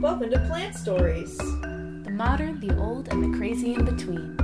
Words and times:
Welcome 0.00 0.30
to 0.30 0.38
Plant 0.46 0.76
Stories. 0.76 1.36
The 1.38 2.12
modern, 2.12 2.60
the 2.60 2.72
old, 2.78 3.08
and 3.08 3.20
the 3.20 3.36
crazy 3.36 3.74
in 3.74 3.84
between. 3.84 4.36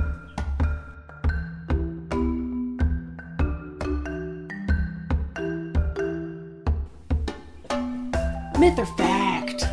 Myth 8.59 8.77
or 8.77 8.85
fact? 8.97 9.65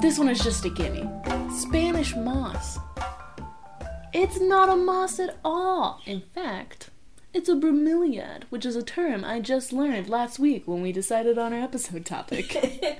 This 0.00 0.18
one 0.18 0.30
is 0.30 0.40
just 0.40 0.64
a 0.64 0.70
gimme. 0.70 1.06
Spanish 1.54 2.16
moss. 2.16 2.78
It's 4.14 4.40
not 4.40 4.70
a 4.70 4.76
moss 4.76 5.20
at 5.20 5.36
all. 5.44 6.00
In 6.06 6.22
fact, 6.34 6.88
it's 7.34 7.50
a 7.50 7.56
bromeliad, 7.56 8.44
which 8.48 8.64
is 8.64 8.74
a 8.74 8.82
term 8.82 9.22
I 9.22 9.40
just 9.40 9.70
learned 9.70 10.08
last 10.08 10.38
week 10.38 10.66
when 10.66 10.80
we 10.80 10.92
decided 10.92 11.36
on 11.36 11.52
our 11.52 11.60
episode 11.60 12.06
topic. 12.06 12.56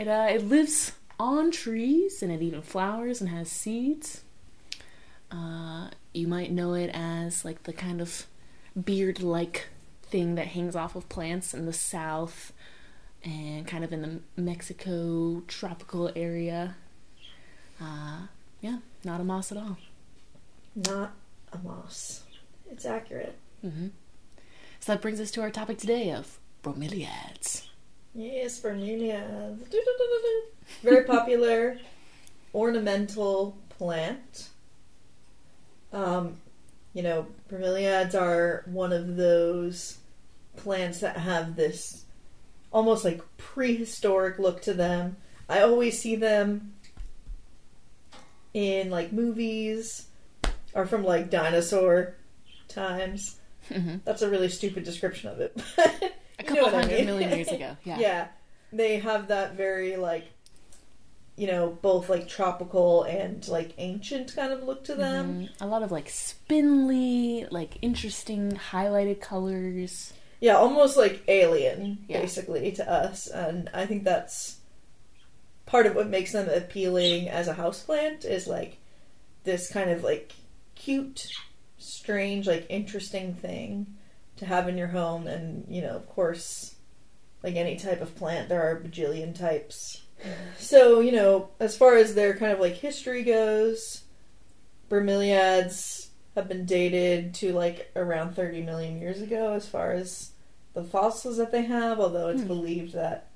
it 0.00 0.08
uh, 0.08 0.28
it 0.30 0.48
lives 0.48 0.92
on 1.18 1.50
trees 1.50 2.22
and 2.22 2.32
it 2.32 2.40
even 2.40 2.62
flowers 2.62 3.20
and 3.20 3.28
has 3.28 3.50
seeds. 3.50 4.24
Uh, 5.30 5.90
you 6.14 6.26
might 6.26 6.50
know 6.50 6.72
it 6.72 6.90
as 6.94 7.44
like 7.44 7.64
the 7.64 7.72
kind 7.74 8.00
of 8.00 8.26
beard-like 8.82 9.68
thing 10.02 10.36
that 10.36 10.46
hangs 10.48 10.74
off 10.74 10.96
of 10.96 11.08
plants 11.10 11.52
in 11.52 11.66
the 11.66 11.72
south 11.72 12.52
and 13.22 13.66
kind 13.66 13.84
of 13.84 13.92
in 13.92 14.00
the 14.00 14.40
Mexico 14.40 15.42
tropical 15.46 16.10
area. 16.16 16.76
Uh, 17.78 18.22
yeah, 18.62 18.78
not 19.04 19.20
a 19.20 19.24
moss 19.24 19.52
at 19.52 19.58
all. 19.58 19.76
Not 20.74 21.12
a 21.52 21.58
moss. 21.58 22.22
It's 22.70 22.86
accurate. 22.86 23.36
hmm 23.60 23.88
So 24.80 24.92
that 24.92 25.02
brings 25.02 25.20
us 25.20 25.30
to 25.32 25.42
our 25.42 25.50
topic 25.50 25.76
today 25.76 26.10
of 26.10 26.38
bromeliads. 26.64 27.69
Yes, 28.14 28.60
Vernelia. 28.60 29.56
Very 30.82 31.04
popular 31.04 31.78
ornamental 32.54 33.56
plant. 33.68 34.48
Um, 35.92 36.36
you 36.92 37.02
know, 37.02 37.26
bromeliads 37.48 38.14
are 38.14 38.64
one 38.66 38.92
of 38.92 39.16
those 39.16 39.98
plants 40.56 41.00
that 41.00 41.16
have 41.16 41.56
this 41.56 42.04
almost 42.72 43.04
like 43.04 43.20
prehistoric 43.36 44.38
look 44.38 44.62
to 44.62 44.74
them. 44.74 45.16
I 45.48 45.60
always 45.62 46.00
see 46.00 46.16
them 46.16 46.74
in 48.54 48.90
like 48.90 49.12
movies 49.12 50.06
or 50.74 50.86
from 50.86 51.04
like 51.04 51.30
dinosaur 51.30 52.14
times. 52.68 53.38
hmm 53.68 53.96
That's 54.04 54.22
a 54.22 54.30
really 54.30 54.48
stupid 54.48 54.84
description 54.84 55.30
of 55.30 55.40
it. 55.40 55.60
A 56.40 56.42
You 56.42 56.48
couple 56.48 56.66
know 56.66 56.72
what 56.78 56.84
I 56.84 56.88
mean. 56.88 57.06
million 57.06 57.30
years 57.30 57.48
ago. 57.52 57.76
Yeah. 57.84 57.98
yeah. 57.98 58.28
They 58.72 58.98
have 58.98 59.28
that 59.28 59.54
very 59.54 59.96
like 59.96 60.24
you 61.36 61.46
know, 61.46 61.70
both 61.80 62.10
like 62.10 62.28
tropical 62.28 63.04
and 63.04 63.46
like 63.48 63.72
ancient 63.78 64.34
kind 64.36 64.52
of 64.52 64.62
look 64.62 64.84
to 64.84 64.94
them. 64.94 65.44
Mhm. 65.46 65.50
A 65.62 65.66
lot 65.66 65.82
of 65.82 65.90
like 65.90 66.10
spindly, 66.10 67.46
like 67.50 67.78
interesting 67.80 68.52
highlighted 68.72 69.20
colors. 69.22 70.12
Yeah, 70.40 70.56
almost 70.56 70.98
like 70.98 71.22
alien 71.28 72.04
Yeah. 72.08 72.20
basically 72.20 72.72
to 72.72 72.90
us. 72.90 73.26
And 73.26 73.70
I 73.72 73.86
think 73.86 74.04
that's 74.04 74.58
part 75.64 75.86
of 75.86 75.94
what 75.94 76.08
makes 76.10 76.32
them 76.32 76.48
appealing 76.50 77.28
as 77.30 77.48
a 77.48 77.54
houseplant 77.54 78.24
is 78.26 78.46
like 78.46 78.76
this 79.44 79.70
kind 79.72 79.90
of 79.90 80.02
like 80.04 80.32
cute, 80.74 81.30
strange, 81.78 82.46
like 82.46 82.66
interesting 82.68 83.32
thing 83.34 83.86
to 84.40 84.46
have 84.46 84.68
in 84.68 84.76
your 84.76 84.88
home 84.88 85.26
and 85.26 85.64
you 85.68 85.80
know, 85.80 85.94
of 85.96 86.08
course 86.08 86.74
like 87.42 87.56
any 87.56 87.76
type 87.76 88.02
of 88.02 88.14
plant, 88.16 88.48
there 88.48 88.62
are 88.62 88.76
a 88.76 88.80
bajillion 88.80 89.34
types. 89.38 90.02
So, 90.58 91.00
you 91.00 91.12
know, 91.12 91.48
as 91.58 91.74
far 91.74 91.96
as 91.96 92.14
their 92.14 92.36
kind 92.36 92.52
of 92.52 92.60
like 92.60 92.74
history 92.74 93.22
goes, 93.22 94.02
bromeliads 94.90 96.08
have 96.34 96.48
been 96.48 96.66
dated 96.66 97.32
to 97.36 97.52
like 97.52 97.90
around 97.96 98.34
30 98.36 98.62
million 98.62 99.00
years 99.00 99.22
ago 99.22 99.54
as 99.54 99.66
far 99.66 99.92
as 99.92 100.32
the 100.74 100.84
fossils 100.84 101.38
that 101.38 101.50
they 101.52 101.62
have, 101.62 101.98
although 101.98 102.28
it's 102.28 102.42
Hmm. 102.42 102.48
believed 102.48 102.92
that 102.92 103.28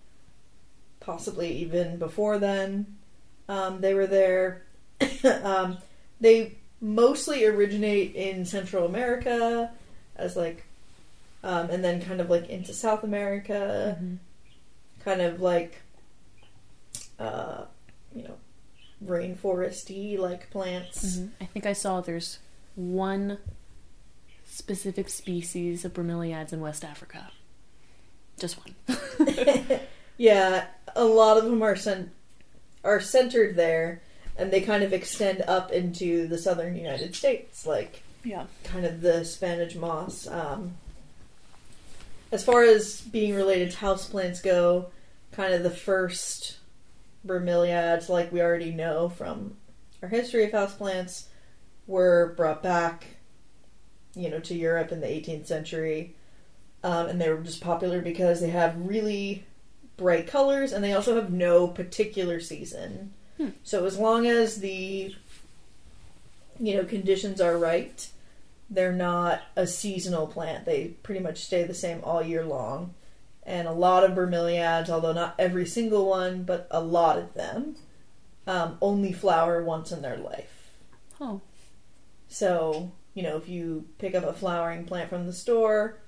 possibly 1.01 1.57
even 1.59 1.99
before 1.99 2.39
then 2.39 2.97
um, 3.49 3.81
they 3.81 3.95
were 3.95 4.07
there. 4.07 4.63
um, 5.43 5.79
they 6.21 6.57
mostly 6.81 7.45
originate 7.47 8.15
in 8.15 8.45
Central 8.45 8.87
America 8.87 9.71
as 10.17 10.37
like, 10.37 10.65
um, 11.45 11.69
and 11.71 11.85
then 11.85 12.01
kind 12.01 12.21
of 12.21 12.29
like 12.31 12.49
into 12.49 12.73
South 12.73 13.05
America, 13.05 13.97
Mhm. 14.03 14.19
kind 15.05 15.21
of 15.21 15.41
like, 15.41 15.83
uh, 17.19 17.65
you 18.15 18.23
know, 18.25 18.37
rainforesty 19.05 20.19
like 20.19 20.51
plants. 20.51 21.19
Mhm. 21.19 21.31
I 21.41 21.45
think 21.45 21.67
I 21.67 21.73
saw 21.75 22.01
there's 22.01 22.39
one 22.75 23.39
specific 24.47 25.09
species 25.09 25.85
of 25.85 25.93
bromeliads 25.93 26.53
in 26.53 26.61
West 26.61 26.85
Africa. 26.85 27.31
Just 28.39 28.57
one. 28.59 28.75
yeah, 30.17 30.67
a 30.97 31.05
lot 31.05 31.37
of 31.37 31.45
them 31.45 31.63
are 31.63 31.77
cent- 31.77 32.11
are 32.83 33.01
centered 33.01 33.57
there, 33.57 34.01
and 34.37 34.51
they 34.53 34.61
kind 34.61 34.83
of 34.83 34.93
extend 34.93 35.43
up 35.43 35.73
into 35.73 36.27
the 36.27 36.39
southern 36.39 36.77
United 36.77 37.15
States, 37.15 37.67
like 37.67 38.03
Yeah. 38.25 38.47
kind 38.65 38.85
of 38.87 39.01
the 39.03 39.25
Spanish 39.25 39.75
moss. 39.75 40.27
Um, 40.27 40.77
as 42.33 42.45
far 42.45 42.63
as 42.63 43.01
being 43.01 43.35
related 43.35 43.71
to 43.71 43.77
houseplants 43.77 44.43
go, 44.43 44.91
kind 45.33 45.55
of 45.55 45.63
the 45.63 45.71
first 45.71 46.59
bromeliads, 47.27 48.09
like 48.09 48.33
we 48.33 48.41
already 48.41 48.73
know 48.73 49.09
from 49.09 49.57
our 50.03 50.09
history 50.09 50.45
of 50.45 50.53
houseplants, 50.53 51.25
were 51.87 52.35
brought 52.37 52.63
back, 52.63 53.07
you 54.15 54.31
know, 54.31 54.41
to 54.41 54.55
Europe 54.55 54.93
in 54.93 55.01
the 55.01 55.07
18th 55.07 55.47
century. 55.47 56.15
Um, 56.83 57.07
and 57.07 57.21
they 57.21 57.31
were 57.31 57.39
just 57.39 57.63
popular 57.63 58.01
because 58.03 58.41
they 58.41 58.51
have 58.51 58.77
really 58.77 59.45
bright 59.97 60.27
colors 60.27 60.73
and 60.73 60.83
they 60.83 60.93
also 60.93 61.15
have 61.17 61.33
no 61.33 61.69
particular 61.69 62.41
season. 62.41 63.13
Hmm. 63.39 63.51
So 63.63 63.85
as 63.85 63.99
long 63.99 64.27
as 64.27 64.61
the 64.61 65.15
you 66.61 66.77
know 66.77 66.85
conditions 66.85 67.41
are 67.41 67.57
right, 67.59 68.07
they're 68.71 68.93
not 68.93 69.43
a 69.57 69.67
seasonal 69.67 70.27
plant. 70.27 70.65
They 70.65 70.89
pretty 71.03 71.21
much 71.21 71.45
stay 71.45 71.65
the 71.65 71.75
same 71.75 72.01
all 72.03 72.23
year 72.23 72.45
long. 72.45 72.95
And 73.43 73.69
a 73.69 73.73
lot 73.73 74.05
of 74.05 74.13
bromeliads, 74.13 74.89
although 74.89 75.13
not 75.13 75.35
every 75.39 75.67
single 75.67 76.07
one, 76.07 76.45
but 76.45 76.67
a 76.71 76.81
lot 76.81 77.19
of 77.19 77.35
them, 77.35 77.77
um, 78.47 78.79
only 78.81 79.13
flower 79.13 79.63
once 79.63 79.93
in 79.93 80.03
their 80.03 80.17
life. 80.17 80.71
Oh. 81.21 81.41
So, 82.29 82.93
you 83.13 83.23
know, 83.23 83.37
if 83.37 83.49
you 83.49 83.87
pick 83.99 84.15
up 84.15 84.25
a 84.25 84.33
flowering 84.33 84.87
plant 84.87 85.11
from 85.11 85.27
the 85.27 85.33
store, 85.33 85.99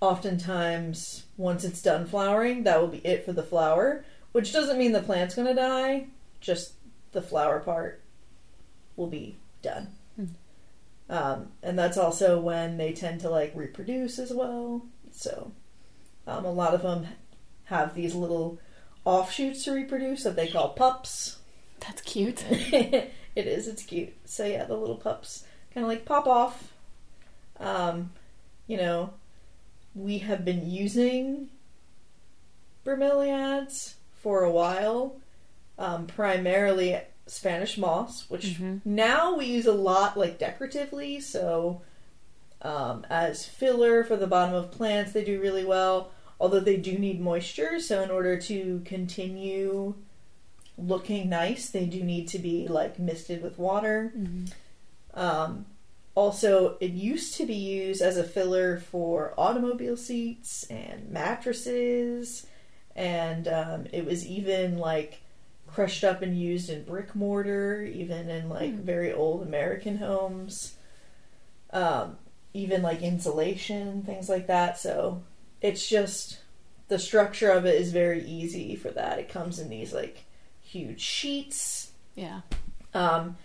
oftentimes 0.00 1.24
once 1.36 1.64
it's 1.64 1.82
done 1.82 2.06
flowering, 2.06 2.64
that 2.64 2.80
will 2.80 2.88
be 2.88 2.98
it 2.98 3.24
for 3.24 3.32
the 3.32 3.42
flower, 3.42 4.04
which 4.32 4.52
doesn't 4.52 4.78
mean 4.78 4.92
the 4.92 5.02
plant's 5.02 5.34
going 5.34 5.48
to 5.48 5.54
die, 5.54 6.06
just 6.40 6.74
the 7.12 7.22
flower 7.22 7.58
part 7.60 8.02
will 8.96 9.08
be 9.08 9.36
done. 9.62 9.88
Um, 11.10 11.48
and 11.60 11.76
that's 11.76 11.98
also 11.98 12.40
when 12.40 12.76
they 12.76 12.92
tend 12.92 13.20
to 13.22 13.30
like 13.30 13.52
reproduce 13.54 14.20
as 14.20 14.32
well. 14.32 14.86
So, 15.10 15.50
um, 16.26 16.44
a 16.44 16.52
lot 16.52 16.72
of 16.72 16.82
them 16.82 17.08
have 17.64 17.94
these 17.94 18.14
little 18.14 18.60
offshoots 19.04 19.64
to 19.64 19.72
reproduce 19.72 20.22
that 20.22 20.36
they 20.36 20.46
call 20.46 20.68
pups. 20.70 21.38
That's 21.80 22.00
cute. 22.02 22.44
it 22.50 23.12
is. 23.34 23.66
It's 23.66 23.82
cute. 23.82 24.12
So 24.24 24.46
yeah, 24.46 24.64
the 24.64 24.76
little 24.76 24.96
pups 24.96 25.44
kind 25.74 25.84
of 25.84 25.88
like 25.88 26.04
pop 26.04 26.28
off. 26.28 26.72
Um, 27.58 28.12
you 28.68 28.76
know, 28.76 29.12
we 29.96 30.18
have 30.18 30.44
been 30.44 30.70
using 30.70 31.48
bromeliads 32.86 33.94
for 34.22 34.44
a 34.44 34.50
while, 34.50 35.16
um, 35.76 36.06
primarily 36.06 37.00
Spanish 37.30 37.78
moss, 37.78 38.28
which 38.28 38.58
Mhm. 38.58 38.80
now 38.84 39.36
we 39.36 39.46
use 39.46 39.66
a 39.66 39.72
lot 39.72 40.18
like 40.18 40.38
decoratively. 40.38 41.20
So 41.20 41.82
um, 42.62 43.06
as 43.08 43.46
filler 43.46 44.04
for 44.04 44.16
the 44.16 44.26
bottom 44.26 44.54
of 44.54 44.70
plants, 44.70 45.12
they 45.12 45.24
do 45.24 45.40
really 45.40 45.64
well. 45.64 46.10
Although 46.38 46.60
they 46.60 46.76
do 46.76 46.98
need 46.98 47.20
moisture, 47.20 47.78
so 47.80 48.02
in 48.02 48.10
order 48.10 48.36
to 48.38 48.82
continue 48.84 49.94
looking 50.76 51.28
nice, 51.28 51.70
they 51.70 51.86
do 51.86 52.02
need 52.02 52.28
to 52.28 52.38
be 52.38 52.66
like 52.66 52.98
misted 52.98 53.42
with 53.42 53.58
water. 53.58 54.12
Mhm. 54.16 54.52
Um, 55.14 55.66
also, 56.14 56.76
it 56.80 56.90
used 56.90 57.34
to 57.36 57.46
be 57.46 57.54
used 57.54 58.02
as 58.02 58.16
a 58.16 58.24
filler 58.24 58.78
for 58.78 59.32
automobile 59.38 59.96
seats 59.96 60.64
and 60.68 61.10
mattresses, 61.10 62.46
and 62.96 63.46
um, 63.48 63.86
it 63.92 64.04
was 64.04 64.26
even 64.26 64.78
like 64.78 65.20
crushed 65.74 66.04
up 66.04 66.22
and 66.22 66.38
used 66.38 66.70
in 66.70 66.84
brick 66.84 67.14
mortar, 67.14 67.82
even 67.82 68.28
in 68.28 68.48
like 68.48 68.74
Hmm. 68.74 68.82
very 68.82 69.12
old 69.12 69.42
American 69.42 69.98
homes. 69.98 70.76
Um, 71.72 72.18
even 72.52 72.82
like 72.82 73.02
insulation, 73.02 74.02
things 74.02 74.28
like 74.28 74.48
that. 74.48 74.78
So 74.78 75.22
it's 75.60 75.88
just 75.88 76.40
the 76.88 76.98
structure 76.98 77.50
of 77.50 77.64
it 77.64 77.80
is 77.80 77.92
very 77.92 78.24
easy 78.24 78.74
for 78.74 78.90
that. 78.90 79.18
It 79.20 79.28
comes 79.28 79.60
in 79.60 79.68
these 79.68 79.92
like 79.92 80.24
huge 80.60 81.00
sheets. 81.00 81.92
Yeah. 82.16 82.40
Um, 82.92 83.36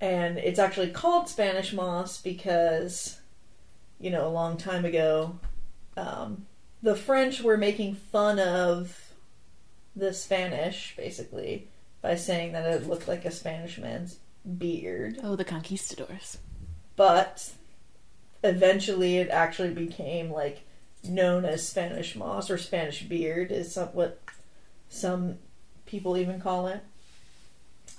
and 0.00 0.38
it's 0.38 0.58
actually 0.58 0.90
called 0.90 1.28
Spanish 1.28 1.72
moss 1.72 2.20
because, 2.20 3.20
you 4.00 4.10
know, 4.10 4.26
a 4.26 4.30
long 4.30 4.56
time 4.56 4.84
ago, 4.84 5.38
um, 5.96 6.46
the 6.82 6.96
French 6.96 7.40
were 7.40 7.56
making 7.56 7.94
fun 7.94 8.40
of 8.40 9.11
the 9.94 10.12
Spanish, 10.12 10.94
basically, 10.96 11.68
by 12.00 12.16
saying 12.16 12.52
that 12.52 12.66
it 12.66 12.88
looked 12.88 13.08
like 13.08 13.24
a 13.24 13.30
Spanish 13.30 13.78
man's 13.78 14.18
beard. 14.58 15.18
Oh, 15.22 15.36
the 15.36 15.44
conquistadors. 15.44 16.38
But 16.96 17.52
eventually 18.44 19.18
it 19.18 19.30
actually 19.30 19.72
became 19.72 20.30
like 20.30 20.64
known 21.04 21.44
as 21.44 21.66
Spanish 21.66 22.16
moss 22.16 22.50
or 22.50 22.58
Spanish 22.58 23.02
beard 23.02 23.50
is 23.50 23.72
some, 23.74 23.88
what 23.88 24.20
some 24.88 25.38
people 25.86 26.16
even 26.16 26.40
call 26.40 26.66
it. 26.66 26.82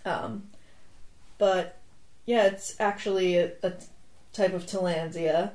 Um, 0.06 0.50
but 1.38 1.80
yeah, 2.26 2.46
it's 2.46 2.80
actually 2.80 3.38
a, 3.38 3.52
a 3.64 3.74
type 4.32 4.54
of 4.54 4.66
Tillandsia, 4.66 5.52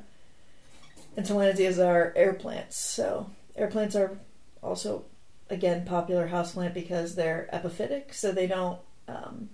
and 1.16 1.26
Tillandsias 1.26 1.84
are 1.84 2.12
air 2.16 2.32
plants. 2.34 2.78
So 2.78 3.30
air 3.56 3.68
plants 3.68 3.96
are 3.96 4.18
also 4.62 5.04
again 5.50 5.84
popular 5.84 6.28
houseplant 6.28 6.74
because 6.74 7.14
they're 7.14 7.48
epiphytic, 7.52 8.12
so 8.14 8.32
they 8.32 8.46
don't 8.46 8.78
um, 9.08 9.48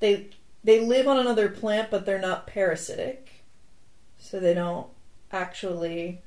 they 0.00 0.28
they 0.62 0.80
live 0.80 1.06
on 1.08 1.18
another 1.18 1.48
plant, 1.48 1.90
but 1.90 2.06
they're 2.06 2.18
not 2.20 2.46
parasitic, 2.46 3.44
so 4.18 4.38
they 4.40 4.54
don't 4.54 4.86
actually 5.32 6.22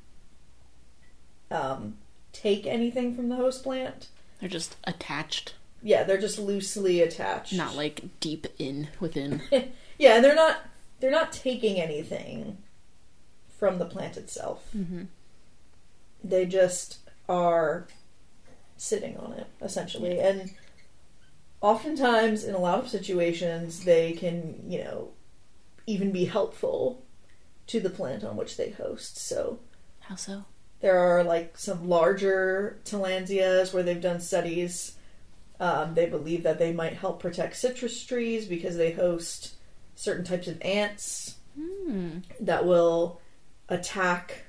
um, 1.51 1.97
take 2.33 2.65
anything 2.67 3.15
from 3.15 3.29
the 3.29 3.35
host 3.35 3.63
plant. 3.63 4.07
They're 4.39 4.49
just 4.49 4.75
attached, 4.83 5.55
Yeah, 5.81 6.03
they're 6.03 6.19
just 6.19 6.37
loosely 6.37 7.01
attached. 7.01 7.53
not 7.53 7.75
like 7.75 8.19
deep 8.19 8.47
in 8.59 8.89
within. 8.99 9.41
Yeah, 9.99 10.17
and 10.17 10.23
they're 10.23 10.35
not 10.35 10.57
they're 10.99 11.09
not 11.09 11.31
taking 11.31 11.81
anything 11.81 12.59
from 13.57 13.79
the 13.79 13.85
plant 13.85 14.15
itself. 14.15 14.69
mm-hmm. 14.75 15.05
They 16.23 16.45
just 16.45 16.99
are 17.27 17.87
sitting 18.77 19.17
on 19.17 19.33
it 19.33 19.47
essentially, 19.61 20.19
and 20.19 20.51
oftentimes 21.61 22.43
in 22.43 22.53
a 22.55 22.59
lot 22.59 22.79
of 22.79 22.87
situations 22.89 23.83
they 23.83 24.13
can 24.13 24.63
you 24.67 24.83
know 24.83 25.09
even 25.87 26.11
be 26.11 26.25
helpful 26.25 27.03
to 27.65 27.79
the 27.79 27.89
plant 27.89 28.23
on 28.23 28.35
which 28.37 28.57
they 28.57 28.69
host. 28.69 29.17
So 29.17 29.59
How 30.01 30.15
so? 30.15 30.45
There 30.79 30.97
are 30.99 31.23
like 31.23 31.57
some 31.57 31.89
larger 31.89 32.77
Tillandsias 32.85 33.73
where 33.73 33.83
they've 33.83 33.99
done 34.01 34.19
studies. 34.19 34.95
Um, 35.59 35.95
they 35.95 36.05
believe 36.05 36.43
that 36.43 36.59
they 36.59 36.71
might 36.71 36.93
help 36.93 37.19
protect 37.19 37.55
citrus 37.55 38.03
trees 38.05 38.45
because 38.45 38.77
they 38.77 38.91
host 38.91 39.55
certain 39.95 40.23
types 40.23 40.47
of 40.47 40.61
ants 40.61 41.35
Hmm. 41.57 42.19
that 42.39 42.67
will 42.67 43.19
attack 43.67 44.43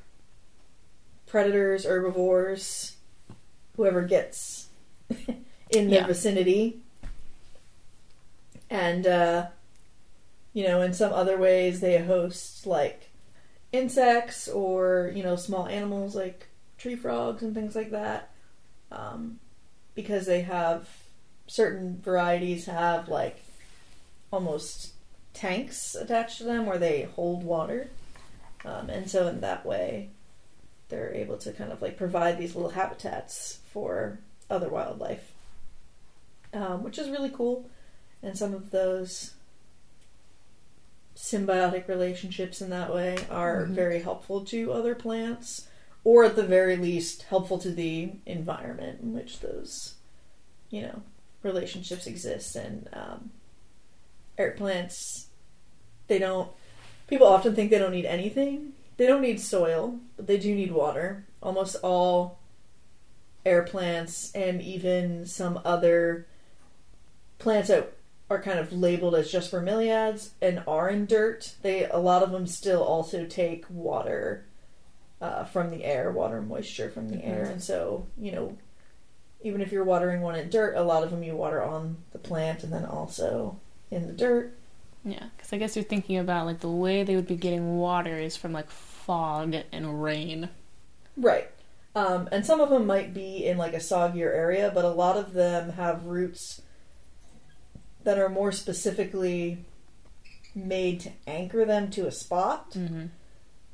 predators, 1.27 1.87
herbivores, 1.87 2.97
whoever 3.79 4.03
gets 4.03 4.69
in 5.71 5.89
their 5.89 6.03
Yeah. 6.03 6.07
vicinity. 6.07 6.81
And, 8.69 9.07
uh, 9.07 9.47
you 10.53 10.65
know, 10.65 10.83
in 10.83 10.93
some 10.93 11.13
other 11.15 11.39
ways, 11.39 11.81
they 11.81 11.99
host 12.05 12.67
like 12.67 13.09
insects 13.73 14.49
or, 14.49 15.11
you 15.15 15.23
know, 15.23 15.37
small 15.37 15.67
animals 15.67 16.15
like 16.15 16.49
tree 16.77 16.97
frogs 16.97 17.43
and 17.43 17.55
things 17.55 17.75
like 17.75 17.91
that. 17.93 18.31
Um, 18.93 19.41
because 19.95 20.27
they 20.27 20.43
have 20.43 20.89
certain 21.47 22.01
varieties 22.03 22.67
have 22.67 23.09
like 23.09 23.43
almost 24.33 24.93
tanks 25.35 25.95
attached 25.95 26.39
to 26.39 26.45
them 26.45 26.67
where 26.67 26.79
they 26.79 27.03
hold 27.03 27.45
water. 27.45 27.89
Um, 28.65 28.91
and 28.91 29.09
so 29.11 29.29
in 29.29 29.41
that 29.41 29.65
way, 29.65 30.11
they're 30.89 31.13
able 31.13 31.37
to 31.39 31.53
kind 31.53 31.73
of 31.73 31.83
like 31.83 31.97
provide 31.97 32.39
these 32.39 32.55
little 32.55 32.71
habitats 32.71 33.59
for 33.73 34.19
other 34.51 34.69
wildlife, 34.69 35.33
um, 36.55 36.83
which 36.83 36.99
is 36.99 37.11
really 37.11 37.31
cool. 37.31 37.69
And 38.23 38.37
some 38.37 38.55
of 38.55 38.71
those 38.71 39.33
symbiotic 41.15 41.89
relationships 41.89 42.63
in 42.63 42.71
that 42.71 42.95
way 42.95 43.19
are 43.29 43.65
Mhm. 43.67 43.71
very 43.71 44.01
helpful 44.03 44.45
to 44.47 44.73
other 44.73 44.95
plants, 44.95 45.69
or 46.05 46.25
at 46.25 46.37
the 46.37 46.45
very 46.45 46.77
least, 46.77 47.23
helpful 47.25 47.59
to 47.59 47.71
the 47.71 48.13
environment 48.25 49.01
in 49.03 49.13
which 49.13 49.41
those, 49.41 49.95
you 50.71 50.83
know, 50.83 51.03
relationships 51.43 52.07
exist. 52.07 52.57
And 52.57 52.89
um, 52.93 53.31
air 54.39 54.53
plants, 54.53 55.27
they 56.07 56.19
don't. 56.19 56.51
People 57.09 57.27
often 57.27 57.55
think 57.55 57.71
they 57.71 57.79
don't 57.79 57.93
need 57.93 58.07
anything. 58.07 58.75
They 58.99 59.07
don't 59.07 59.23
need 59.23 59.41
soil, 59.41 59.99
but 60.17 60.27
they 60.27 60.39
do 60.39 60.55
need 60.55 60.73
water. 60.73 61.25
Almost 61.43 61.77
all 61.83 62.39
air 63.47 63.63
plants 63.63 64.31
and 64.35 64.61
even 64.61 65.25
some 65.25 65.61
other 65.65 66.27
plants 67.39 67.69
that 67.69 67.93
are 68.29 68.43
kind 68.43 68.59
of 68.59 68.73
labeled 68.73 69.15
as 69.15 69.31
just 69.31 69.53
bromeliads 69.53 70.31
and 70.43 70.63
are 70.67 70.89
in 70.91 71.07
dirt, 71.07 71.55
they 71.63 71.85
a 71.87 71.97
lot 71.97 72.23
of 72.23 72.31
them 72.33 72.47
still 72.47 72.83
also 72.83 73.25
take 73.25 73.65
water 73.71 74.45
uh, 75.21 75.45
from 75.45 75.71
the 75.71 75.85
air, 75.85 76.11
water 76.13 76.43
moisture 76.43 76.91
from 76.91 77.09
the 77.09 77.17
Mhm. 77.17 77.29
air, 77.29 77.45
and 77.45 77.63
so 77.63 78.07
you 78.21 78.31
know, 78.33 78.57
even 79.43 79.61
if 79.61 79.73
you're 79.73 79.85
watering 79.85 80.21
one 80.21 80.35
in 80.35 80.51
dirt, 80.51 80.75
a 80.77 80.83
lot 80.83 81.03
of 81.05 81.11
them 81.11 81.23
you 81.23 81.35
water 81.35 81.63
on 81.63 81.97
the 82.13 82.19
plant 82.19 82.63
and 82.65 82.73
then 82.73 82.85
also 82.85 83.57
in 83.91 84.07
the 84.09 84.13
dirt. 84.13 84.53
Yeah, 85.05 85.25
because 85.37 85.53
I 85.53 85.59
guess 85.59 85.75
you're 85.75 85.85
thinking 85.85 86.19
about 86.19 86.45
like 86.45 86.61
the 86.61 86.69
way 86.71 87.03
they 87.05 87.17
would 87.17 87.27
be 87.29 87.37
getting 87.37 87.79
water 87.79 88.19
is 88.19 88.37
from 88.37 88.53
like 88.53 88.69
fog 89.09 89.57
and 89.73 90.03
rain. 90.03 90.51
Right. 91.17 91.51
Um, 91.97 92.29
and 92.31 92.45
some 92.45 92.61
of 92.61 92.69
them 92.69 92.87
might 92.87 93.15
be 93.15 93.47
in 93.47 93.57
like 93.57 93.73
a 93.73 93.79
soggier 93.79 94.33
area, 94.33 94.71
but 94.73 94.85
a 94.85 94.91
lot 94.91 95.17
of 95.17 95.33
them 95.33 95.71
have 95.71 96.05
roots 96.05 96.61
that 98.05 98.19
are 98.19 98.29
more 98.29 98.53
specifically 98.53 99.65
made 100.55 101.01
to 101.01 101.11
anchor 101.27 101.65
them 101.65 101.91
to 101.93 102.07
a 102.07 102.13
spot 102.13 102.73
Mm-hmm. 102.73 103.07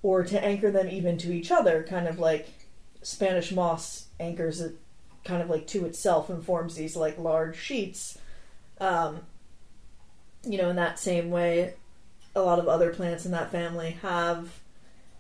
or 0.03 0.23
to 0.23 0.43
anchor 0.43 0.71
them 0.71 0.89
even 0.89 1.19
to 1.19 1.33
each 1.33 1.51
other, 1.51 1.83
kind 1.83 2.07
of 2.07 2.19
like 2.21 2.49
Spanish 3.03 3.51
moss 3.53 4.07
anchors 4.21 4.61
it 4.61 4.77
kind 5.25 5.43
of 5.43 5.51
like 5.51 5.67
to 5.67 5.85
itself 5.85 6.31
and 6.31 6.45
forms 6.45 6.77
these 6.77 6.95
like 6.97 7.19
large 7.19 7.57
sheets. 7.59 8.17
Um, 8.81 9.21
you 10.45 10.59
know, 10.59 10.71
in 10.71 10.77
that 10.77 10.99
same 10.99 11.31
way, 11.31 11.75
a 12.37 12.43
lot 12.43 12.59
of 12.59 12.69
other 12.69 12.91
plants 12.95 13.25
in 13.27 13.33
that 13.33 13.51
family 13.51 13.97
have 14.03 14.61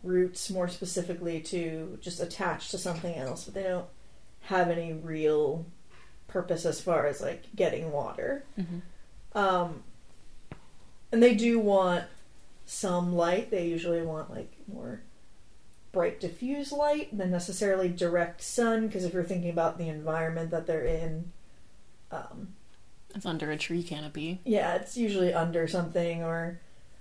roots 0.05 0.51
more 0.51 0.69
specifically 0.69 1.41
to 1.41 1.99
just 2.01 2.21
attach 2.21 2.71
to 2.71 2.79
something 2.79 3.15
else, 3.17 3.45
but 3.45 3.55
they 3.55 3.63
don't 3.65 3.87
have 4.43 4.69
any 4.71 4.93
real 4.93 5.67
purpose 6.29 6.65
as 6.67 6.81
far 6.81 7.07
as 7.07 7.21
like 7.21 7.45
getting 7.57 7.91
water. 7.91 8.45
Mm-hmm. 8.59 9.39
Um, 9.39 9.83
and 11.11 11.23
they 11.23 11.35
do 11.35 11.59
want 11.59 12.05
some 12.67 13.15
light. 13.15 13.51
They 13.51 13.67
usually 13.67 14.03
want 14.03 14.31
like 14.31 14.53
more 14.73 15.01
bright 15.93 16.21
diffuse 16.21 16.73
light 16.73 17.17
than 17.17 17.31
necessarily 17.31 17.89
direct 17.89 18.43
sun 18.43 18.87
because 18.89 19.05
if 19.05 19.15
you're 19.15 19.23
thinking 19.23 19.51
about 19.51 19.79
the 19.79 19.89
environment 19.89 20.51
that 20.51 20.67
they're 20.67 20.85
in, 20.85 21.31
um, 22.11 22.49
It's 23.15 23.25
under 23.27 23.51
a 23.51 23.57
tree 23.57 23.83
canopy. 23.83 24.41
yeah, 24.45 24.75
it's 24.75 24.97
usually 24.97 25.33
under 25.33 25.69
something 25.69 26.23
or 26.23 26.61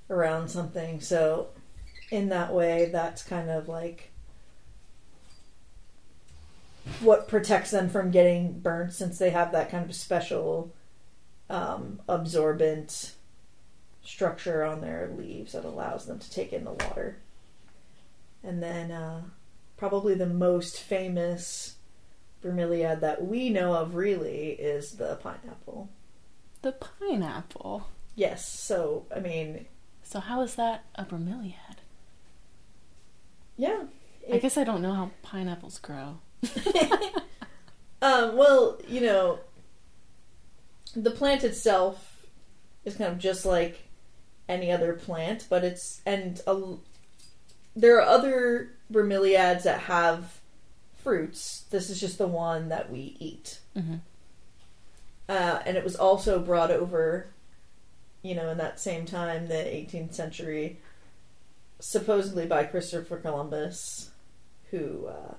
around 0.09 0.49
something. 0.49 1.01
So, 1.01 1.47
in 2.11 2.29
that 2.29 2.53
way, 2.53 2.89
that's 2.91 3.23
kind 3.23 3.49
of 3.49 3.67
like 3.67 4.11
what 6.99 7.27
protects 7.27 7.71
them 7.71 7.89
from 7.89 8.11
getting 8.11 8.59
burnt 8.59 8.93
since 8.93 9.17
they 9.17 9.29
have 9.29 9.51
that 9.51 9.71
kind 9.71 9.89
of 9.89 9.95
special 9.95 10.73
um, 11.49 12.01
absorbent 12.07 13.13
structure 14.03 14.63
on 14.63 14.81
their 14.81 15.13
leaves 15.17 15.53
that 15.53 15.63
allows 15.63 16.05
them 16.05 16.19
to 16.19 16.29
take 16.29 16.51
in 16.51 16.65
the 16.65 16.71
water. 16.71 17.17
And 18.43 18.61
then, 18.61 18.91
uh, 18.91 19.21
probably 19.77 20.13
the 20.13 20.25
most 20.25 20.79
famous 20.79 21.75
bromeliad 22.43 22.99
that 23.01 23.25
we 23.25 23.49
know 23.49 23.73
of 23.73 23.95
really 23.95 24.49
is 24.51 24.93
the 24.93 25.15
pineapple. 25.21 25.89
The 26.61 26.73
pineapple. 26.73 27.87
Yes, 28.15 28.47
so 28.47 29.05
I 29.15 29.19
mean, 29.19 29.65
So 30.03 30.19
how 30.19 30.41
is 30.41 30.55
that 30.55 30.85
a 30.95 31.05
bromeliad? 31.05 31.82
Yeah. 33.57 33.83
I 34.31 34.37
guess 34.37 34.57
I 34.57 34.63
don't 34.63 34.81
know 34.81 34.93
how 34.93 35.11
pineapples 35.21 35.79
grow. 35.79 36.17
Um, 38.03 38.35
well, 38.35 38.81
you 38.85 38.99
know, 38.99 39.39
the 40.93 41.09
plant 41.09 41.45
itself 41.45 42.25
is 42.83 42.97
kind 42.97 43.09
of 43.09 43.17
just 43.17 43.45
like 43.45 43.83
any 44.49 44.73
other 44.73 44.91
plant, 44.91 45.47
but 45.49 45.63
it's 45.63 46.01
and 46.05 46.41
a, 46.45 46.75
there 47.73 47.95
are 47.95 48.01
other 48.01 48.71
bromeliads 48.91 49.63
that 49.63 49.83
have 49.83 50.41
fruits. 51.01 51.63
This 51.71 51.89
is 51.89 51.97
just 52.01 52.17
the 52.17 52.27
one 52.27 52.67
that 52.67 52.91
we 52.91 53.15
eat. 53.21 53.59
Mhm. 53.73 54.01
Uh, 55.29 55.59
and 55.65 55.77
it 55.77 55.83
was 55.85 55.95
also 55.95 56.39
brought 56.39 56.71
over, 56.71 57.27
you 58.21 58.35
know, 58.35 58.49
in 58.49 58.57
that 58.57 58.81
same 58.81 59.05
time, 59.05 59.47
the 59.47 59.53
18th 59.53 60.13
century, 60.13 60.81
supposedly 61.85 62.45
by 62.45 62.63
Christopher 62.63 63.17
Columbus, 63.17 64.09
who 64.71 65.07
uh, 65.07 65.33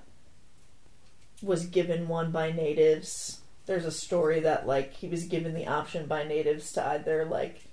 was 1.41 1.65
given 1.65 2.07
one 2.07 2.31
by 2.31 2.51
natives. 2.51 3.39
There's 3.65 3.85
a 3.85 3.91
story 3.91 4.41
that, 4.41 4.67
like, 4.67 4.93
he 4.93 5.07
was 5.07 5.23
given 5.23 5.55
the 5.55 5.65
option 5.67 6.05
by 6.05 6.23
natives 6.23 6.71
to 6.73 6.85
either, 6.87 7.25
like, 7.25 7.63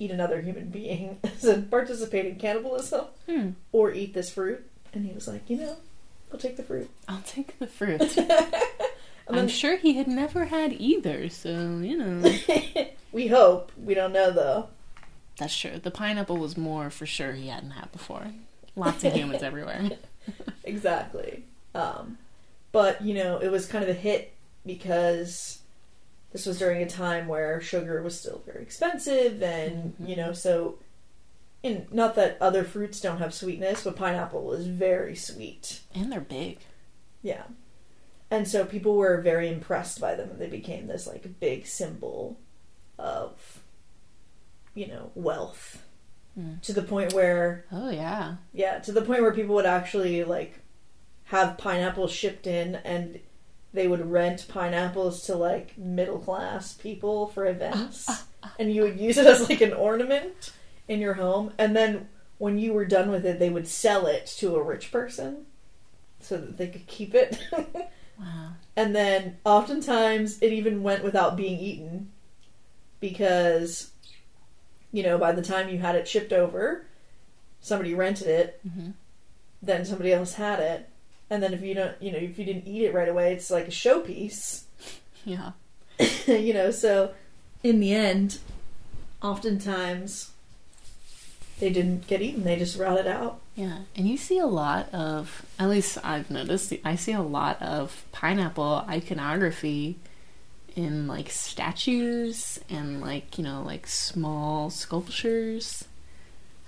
eat 0.00 0.10
another 0.10 0.40
human 0.40 0.70
being 0.70 1.18
as 1.24 1.44
a 1.44 1.58
participate 1.62 2.26
in 2.26 2.36
cannibalism 2.36 3.06
Hmm. 3.26 3.50
or 3.72 3.92
eat 3.92 4.12
this 4.12 4.30
fruit. 4.30 4.68
And 4.92 5.06
he 5.06 5.12
was 5.12 5.28
like, 5.28 5.48
you 5.48 5.58
know, 5.58 5.76
I'll 6.32 6.38
take 6.38 6.56
the 6.56 6.62
fruit. 6.64 6.90
I'll 7.06 7.22
take 7.22 7.56
the 7.60 7.66
fruit. 7.68 8.02
I'm 9.28 9.36
then- 9.36 9.48
sure 9.48 9.76
he 9.76 9.94
had 9.94 10.08
never 10.08 10.46
had 10.46 10.72
either, 10.72 11.28
so 11.28 11.78
you 11.78 11.96
know. 11.96 12.32
we 13.12 13.28
hope. 13.28 13.70
We 13.76 13.94
don't 13.94 14.12
know 14.12 14.30
though. 14.32 14.68
That's 15.38 15.56
true. 15.56 15.78
The 15.78 15.90
pineapple 15.90 16.36
was 16.38 16.56
more 16.56 16.88
for 16.90 17.04
sure 17.06 17.32
he 17.32 17.48
hadn't 17.48 17.72
had 17.72 17.92
before. 17.92 18.28
Lots 18.74 19.04
of 19.04 19.12
humans 19.12 19.42
everywhere. 19.50 19.90
Exactly. 20.64 21.44
Um, 21.74 22.18
but 22.72 23.00
you 23.00 23.14
know, 23.14 23.38
it 23.38 23.48
was 23.48 23.66
kind 23.66 23.84
of 23.84 23.90
a 23.90 23.94
hit 23.94 24.32
because 24.66 25.60
this 26.32 26.44
was 26.46 26.58
during 26.58 26.82
a 26.82 26.88
time 26.88 27.28
where 27.28 27.60
sugar 27.60 28.02
was 28.02 28.18
still 28.18 28.42
very 28.44 28.62
expensive, 28.62 29.40
and 29.42 29.96
Mhm. 29.98 30.08
you 30.08 30.16
know, 30.16 30.32
so. 30.32 30.78
And 31.64 31.90
not 31.92 32.14
that 32.16 32.36
other 32.40 32.64
fruits 32.64 33.00
don't 33.00 33.18
have 33.18 33.32
sweetness, 33.34 33.84
but 33.84 33.96
pineapple 33.96 34.52
is 34.52 34.66
very 34.66 35.14
sweet. 35.16 35.80
And 35.94 36.10
they're 36.12 36.20
big. 36.20 36.58
Yeah. 37.22 37.44
And 38.30 38.46
so 38.46 38.64
people 38.64 38.96
were 38.96 39.20
very 39.20 39.48
impressed 39.48 40.00
by 40.00 40.14
them 40.16 40.30
and 40.30 40.38
they 40.40 40.48
became 40.48 40.86
this 40.86 41.06
like 41.06 41.40
big 41.40 41.66
symbol 41.66 42.36
of 42.98 43.55
you 44.76 44.86
know, 44.86 45.10
wealth. 45.16 45.82
Mm. 46.38 46.60
To 46.62 46.72
the 46.72 46.82
point 46.82 47.12
where 47.14 47.64
Oh 47.72 47.90
yeah. 47.90 48.36
yeah, 48.52 48.78
to 48.80 48.92
the 48.92 49.02
point 49.02 49.22
where 49.22 49.32
people 49.32 49.54
would 49.56 49.66
actually 49.66 50.22
like 50.22 50.60
have 51.24 51.58
pineapples 51.58 52.12
shipped 52.12 52.46
in 52.46 52.76
and 52.76 53.18
they 53.72 53.88
would 53.88 54.10
rent 54.10 54.46
pineapples 54.48 55.22
to 55.26 55.34
like 55.34 55.76
middle 55.76 56.18
class 56.18 56.72
people 56.74 57.26
for 57.28 57.46
events 57.46 58.06
and 58.58 58.72
you 58.72 58.82
would 58.82 58.98
use 59.00 59.18
it 59.18 59.26
as 59.26 59.48
like 59.48 59.60
an 59.60 59.72
ornament 59.72 60.52
in 60.88 61.00
your 61.00 61.14
home 61.14 61.52
and 61.58 61.74
then 61.74 62.08
when 62.38 62.58
you 62.58 62.72
were 62.72 62.84
done 62.86 63.10
with 63.10 63.26
it 63.26 63.38
they 63.38 63.50
would 63.50 63.66
sell 63.66 64.06
it 64.06 64.24
to 64.26 64.54
a 64.54 64.62
rich 64.62 64.92
person 64.92 65.44
so 66.20 66.36
that 66.36 66.56
they 66.58 66.68
could 66.68 66.86
keep 66.86 67.14
it 67.14 67.38
Wow. 68.18 68.52
and 68.76 68.94
then 68.94 69.36
oftentimes 69.44 70.38
it 70.40 70.52
even 70.52 70.82
went 70.82 71.02
without 71.04 71.36
being 71.36 71.58
eaten 71.58 72.12
because 73.00 73.90
you 74.92 75.02
know 75.02 75.18
by 75.18 75.32
the 75.32 75.42
time 75.42 75.68
you 75.68 75.78
had 75.78 75.94
it 75.94 76.06
shipped 76.08 76.32
over 76.32 76.84
somebody 77.60 77.94
rented 77.94 78.28
it 78.28 78.60
hmm 78.62 78.90
then 79.62 79.84
somebody 79.84 80.12
else 80.12 80.34
had 80.34 80.60
it 80.60 80.88
and 81.30 81.42
then 81.42 81.52
if 81.52 81.62
you 81.62 81.74
don't 81.74 82.00
you 82.00 82.12
know 82.12 82.18
if 82.18 82.38
you 82.38 82.44
didn't 82.44 82.66
eat 82.66 82.82
it 82.82 82.94
right 82.94 83.08
away 83.08 83.32
it's 83.32 83.50
like 83.50 83.66
a 83.66 83.70
showpiece 83.70 84.64
Yeah. 85.24 85.52
you 86.26 86.52
know 86.54 86.70
so 86.70 87.12
in 87.62 87.80
the 87.80 87.92
end 87.94 88.38
oftentimes 89.22 90.30
they 91.58 91.70
didn't 91.70 92.06
get 92.06 92.20
eaten 92.22 92.44
they 92.44 92.56
just 92.56 92.78
rotted 92.78 93.06
out 93.06 93.40
Yeah. 93.56 93.78
And 93.96 94.06
you 94.06 94.18
see 94.18 94.38
a 94.38 94.46
lot 94.46 94.92
of, 94.92 95.44
at 95.58 95.70
least 95.70 95.96
I've 96.04 96.30
noticed, 96.30 96.74
I 96.84 96.94
see 96.96 97.12
a 97.12 97.22
lot 97.22 97.60
of 97.62 98.04
pineapple 98.12 98.84
iconography 98.88 99.96
in 100.76 101.06
like 101.08 101.30
statues 101.30 102.60
and 102.70 103.00
like, 103.00 103.38
you 103.38 103.44
know, 103.44 103.62
like 103.62 103.86
small 103.88 104.70
sculptures. 104.70 105.84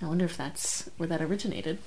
I 0.01 0.07
wonder 0.07 0.25
if 0.25 0.35
that's 0.35 0.89
where 0.97 1.07
that 1.07 1.21
originated. 1.21 1.77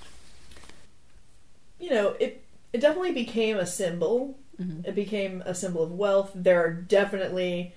you 1.78 1.90
know 1.90 2.14
it 2.20 2.44
it 2.72 2.80
definitely 2.80 3.12
became 3.12 3.56
a 3.58 3.66
symbol 3.66 4.38
hmm 4.56 4.80
it 4.84 4.94
became 4.94 5.42
a 5.46 5.54
symbol 5.54 5.82
of 5.82 5.90
wealth 5.92 6.30
there 6.34 6.62
are 6.64 6.70
definitely 6.72 7.74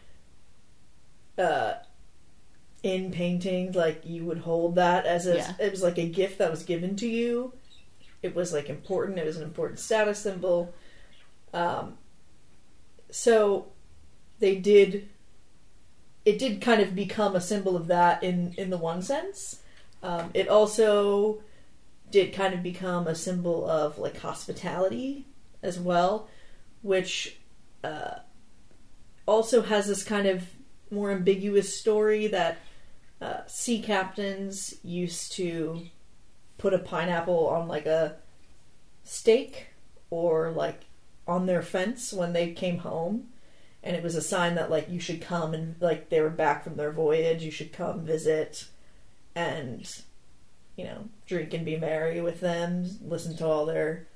uh 1.40 1.74
in 2.84 3.12
paintings 3.12 3.76
like 3.76 4.02
you 4.06 4.24
would 4.26 4.38
hold 4.40 4.76
that 4.76 5.06
as 5.08 5.26
a 5.26 5.38
Yeah. 5.38 5.54
it 5.60 5.72
was 5.72 5.82
like 5.82 5.98
a 5.98 6.08
gift 6.08 6.38
that 6.38 6.52
was 6.52 6.64
given 6.64 6.96
to 6.98 7.08
you 7.08 7.54
it 8.22 8.36
was 8.36 8.54
like 8.54 8.70
important 8.70 9.18
it 9.18 9.26
was 9.26 9.38
an 9.38 9.44
important 9.44 9.80
status 9.80 10.20
symbol 10.20 10.74
um 11.54 11.98
so 13.10 13.68
they 14.40 14.56
did 14.56 15.10
it 16.26 16.40
did 16.40 16.60
kind 16.62 16.82
of 16.82 16.96
become 16.96 17.36
a 17.36 17.42
symbol 17.42 17.76
of 17.76 17.88
that 17.88 18.24
in 18.24 18.54
in 18.58 18.70
the 18.70 18.78
one 18.78 19.02
sense. 19.02 19.62
Um, 20.04 20.32
it 20.34 20.48
also 20.48 21.42
did 22.12 22.34
kind 22.34 22.54
of 22.54 22.62
become 22.62 23.08
a 23.08 23.16
symbol 23.16 23.68
of 23.68 23.98
like 23.98 24.18
hospitality 24.18 25.26
as 25.64 25.80
well 25.80 26.30
which 26.86 27.38
uh, 27.84 28.20
also 29.26 29.64
has 29.64 29.88
this 29.88 30.04
kind 30.04 30.28
of 30.28 30.44
more 30.92 31.10
ambiguous 31.12 31.76
story 31.76 32.28
that 32.28 32.60
uh, 33.20 33.40
sea 33.48 33.82
captains 33.82 34.76
used 34.84 35.32
to 35.32 35.82
put 36.60 36.76
a 36.76 36.80
pineapple 36.80 37.48
on 37.48 37.68
like 37.68 37.88
a 37.88 38.16
stake 39.04 39.70
or 40.12 40.52
like 40.52 40.82
on 41.28 41.48
their 41.48 41.64
fence 41.64 42.14
when 42.14 42.34
they 42.34 42.52
came 42.52 42.78
home 42.78 43.30
and 43.86 43.96
it 43.96 44.04
was 44.04 44.16
a 44.16 44.22
sign 44.22 44.56
that 44.56 44.70
like 44.72 44.90
you 44.90 45.00
should 45.00 45.22
come 45.22 45.54
and 45.54 45.76
like 45.80 46.10
they 46.10 46.20
were 46.20 46.30
back 46.30 46.64
from 46.64 46.76
their 46.76 46.92
voyage 46.92 47.44
you 47.44 47.52
should 47.52 47.72
come 47.72 48.04
visit 48.06 48.66
and 49.36 50.02
you 50.76 50.84
know 50.84 51.08
drink 51.28 51.54
and 51.54 51.64
be 51.66 51.78
merry 51.78 52.20
with 52.20 52.40
them 52.42 52.90
listen 53.06 53.38
to 53.38 53.46
all 53.46 53.66
their 53.66 54.08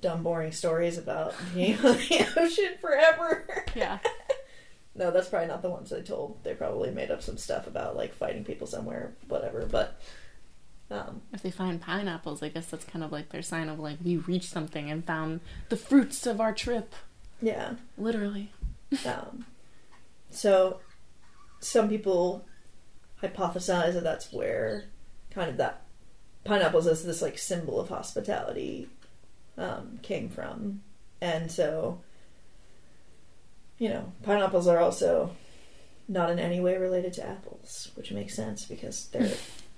dumb 0.00 0.22
boring 0.22 0.50
stories 0.52 0.96
about 0.98 1.34
being 1.54 1.76
on 1.84 1.96
the 1.96 2.26
ocean 2.36 2.72
forever 2.80 3.46
Yeah. 3.76 3.98
no 4.94 5.10
that's 5.10 5.28
probably 5.28 5.48
not 5.48 5.62
the 5.62 5.70
ones 5.70 5.90
they 5.90 6.00
told 6.02 6.42
they 6.42 6.54
probably 6.54 6.90
made 6.90 7.10
up 7.10 7.22
some 7.22 7.36
stuff 7.36 7.66
about 7.66 7.96
like 7.96 8.14
fighting 8.14 8.44
people 8.44 8.66
somewhere 8.66 9.12
whatever 9.28 9.66
but 9.70 10.00
um 10.90 11.20
If 11.32 11.42
they 11.42 11.52
find 11.52 11.80
pineapples, 11.80 12.42
I 12.42 12.48
guess 12.48 12.66
that's 12.66 12.84
kind 12.84 13.04
of 13.04 13.12
like 13.12 13.28
their 13.28 13.42
sign 13.42 13.68
of 13.68 13.78
like 13.78 13.98
we 14.04 14.16
reached 14.16 14.50
something 14.50 14.90
and 14.90 15.04
found 15.04 15.40
the 15.68 15.76
fruits 15.76 16.26
of 16.26 16.40
our 16.40 16.52
trip. 16.52 16.94
yeah 17.40 17.74
Literally. 17.96 18.50
Um, 19.06 19.46
so, 20.30 20.80
some 21.60 21.88
people 21.88 22.44
hypothesize 23.22 23.94
that 23.94 24.04
that's 24.04 24.32
where 24.32 24.84
kind 25.30 25.50
of 25.50 25.56
that 25.58 25.82
pineapples 26.44 26.86
as 26.86 27.04
this 27.04 27.22
like 27.22 27.38
symbol 27.38 27.78
of 27.78 27.88
hospitality 27.88 28.88
um, 29.58 29.98
came 30.02 30.28
from, 30.28 30.82
and 31.20 31.50
so 31.50 32.00
you 33.78 33.88
know 33.88 34.12
pineapples 34.22 34.66
are 34.66 34.78
also 34.78 35.30
not 36.08 36.30
in 36.30 36.38
any 36.40 36.60
way 36.60 36.76
related 36.76 37.12
to 37.14 37.26
apples, 37.26 37.92
which 37.94 38.10
makes 38.10 38.34
sense 38.34 38.64
because 38.64 39.06
they're 39.08 39.32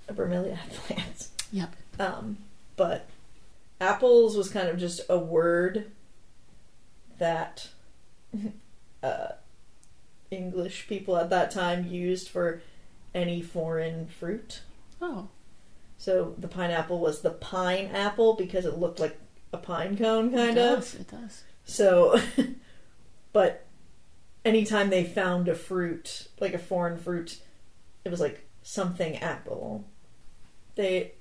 a 0.09 0.13
bromeliad 0.13 0.69
plant. 0.87 1.27
Yep. 1.51 1.75
Um, 1.99 2.37
but 2.75 3.07
apples 3.79 4.35
was 4.35 4.49
kind 4.49 4.67
of 4.67 4.77
just 4.77 5.01
a 5.09 5.17
word 5.19 5.91
that 7.19 7.67
uh, 9.03 9.33
English 10.31 10.87
people 10.87 11.17
at 11.17 11.29
that 11.29 11.51
time 11.51 11.85
used 11.85 12.29
for 12.29 12.61
any 13.13 13.41
foreign 13.41 14.07
fruit. 14.07 14.61
Oh. 15.01 15.27
So 15.97 16.35
the 16.37 16.47
pineapple 16.47 16.99
was 16.99 17.21
the 17.21 17.29
pine 17.29 17.87
apple 17.93 18.33
because 18.33 18.65
it 18.65 18.77
looked 18.77 18.99
like 18.99 19.17
a 19.51 19.57
pine 19.57 19.97
cone, 19.97 20.31
kind 20.31 20.57
it 20.57 20.65
of. 20.65 20.99
It 20.99 21.09
does. 21.09 21.43
So, 21.65 22.19
but 23.33 23.65
anytime 24.43 24.89
they 24.89 25.03
found 25.03 25.47
a 25.47 25.55
fruit, 25.55 26.27
like 26.39 26.53
a 26.53 26.59
foreign 26.59 26.97
fruit, 26.97 27.39
it 28.03 28.09
was 28.09 28.19
like 28.19 28.45
something 28.63 29.17
apple. 29.17 29.85
They 30.75 31.13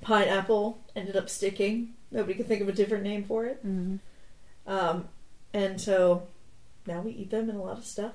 pineapple 0.00 0.80
ended 0.94 1.16
up 1.16 1.30
sticking. 1.30 1.94
Nobody 2.10 2.34
could 2.34 2.48
think 2.48 2.62
of 2.62 2.68
a 2.68 2.72
different 2.72 3.04
name 3.04 3.24
for 3.24 3.46
it. 3.46 3.64
Mm. 3.66 4.00
Um, 4.66 5.08
and 5.54 5.80
so 5.80 6.26
now 6.86 7.00
we 7.00 7.12
eat 7.12 7.30
them 7.30 7.50
in 7.50 7.56
a 7.56 7.62
lot 7.62 7.78
of 7.78 7.84
stuff. 7.84 8.14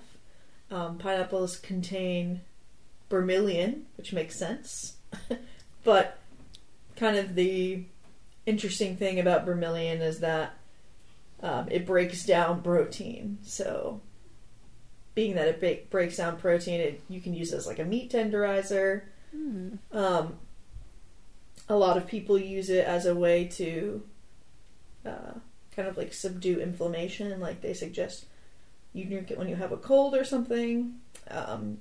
Um, 0.69 0.97
pineapples 0.97 1.57
contain 1.57 2.41
bromelain, 3.09 3.81
which 3.97 4.13
makes 4.13 4.37
sense. 4.37 4.95
but 5.83 6.17
kind 6.95 7.17
of 7.17 7.35
the 7.35 7.83
interesting 8.45 8.95
thing 8.95 9.19
about 9.19 9.45
bromelain 9.45 10.01
is 10.01 10.19
that 10.19 10.53
um, 11.43 11.67
it 11.69 11.85
breaks 11.85 12.25
down 12.25 12.61
protein. 12.61 13.39
So, 13.43 14.01
being 15.13 15.35
that 15.35 15.47
it 15.47 15.59
ba- 15.59 15.89
breaks 15.89 16.17
down 16.17 16.37
protein, 16.37 16.79
it, 16.79 17.01
you 17.09 17.19
can 17.19 17.33
use 17.33 17.51
it 17.51 17.57
as 17.57 17.67
like 17.67 17.79
a 17.79 17.85
meat 17.85 18.11
tenderizer. 18.11 19.03
Mm. 19.35 19.79
Um, 19.91 20.37
a 21.67 21.75
lot 21.75 21.97
of 21.97 22.07
people 22.07 22.37
use 22.37 22.69
it 22.69 22.85
as 22.85 23.05
a 23.05 23.15
way 23.15 23.45
to 23.45 24.03
uh, 25.05 25.33
kind 25.75 25.81
kind 25.81 25.87
of 25.87 25.97
like 25.97 26.13
subdue 26.13 26.59
inflammation. 26.59 27.39
Like 27.39 27.61
they 27.61 27.73
suggest 27.73 28.25
you 28.93 29.05
drink 29.05 29.31
it 29.31 29.37
when 29.37 29.47
you 29.47 29.55
have 29.55 29.71
a 29.71 29.77
cold 29.77 30.15
or 30.15 30.23
something. 30.23 30.95
Um, 31.29 31.79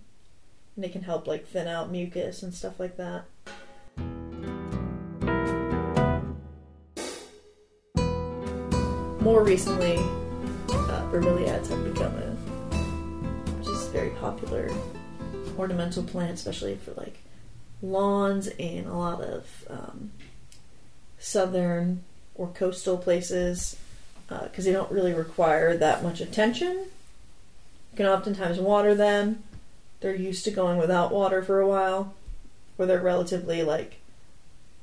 and 0.76 0.84
they 0.84 0.88
can 0.88 1.02
help 1.02 1.26
like 1.26 1.46
thin 1.46 1.66
out 1.66 1.90
mucus 1.90 2.42
and 2.42 2.54
stuff 2.54 2.78
like 2.78 2.96
that. 2.96 3.24
More 9.20 9.44
recently, 9.44 9.96
uh, 9.96 11.06
bromeliads 11.10 11.68
have 11.68 11.84
become 11.84 12.14
a 12.16 13.62
just 13.62 13.90
very 13.90 14.10
popular 14.10 14.70
ornamental 15.58 16.02
plant, 16.02 16.32
especially 16.32 16.76
for 16.76 16.92
like 16.92 17.18
lawns 17.82 18.46
in 18.46 18.86
a 18.86 18.98
lot 18.98 19.20
of 19.20 19.46
um, 19.68 20.12
southern 21.18 22.02
or 22.34 22.48
coastal 22.48 22.96
places 22.96 23.76
because 24.28 24.64
they 24.64 24.72
don't 24.72 24.90
really 24.90 25.12
require 25.12 25.76
that 25.76 26.02
much 26.02 26.20
attention. 26.20 26.86
You 27.92 27.96
can 27.96 28.06
oftentimes 28.06 28.58
water 28.58 28.94
them. 28.94 29.42
They're 30.00 30.14
used 30.14 30.44
to 30.44 30.50
going 30.50 30.78
without 30.78 31.12
water 31.12 31.42
for 31.42 31.60
a 31.60 31.68
while, 31.68 32.14
or 32.78 32.86
they're 32.86 33.00
relatively 33.00 33.62
like 33.62 33.98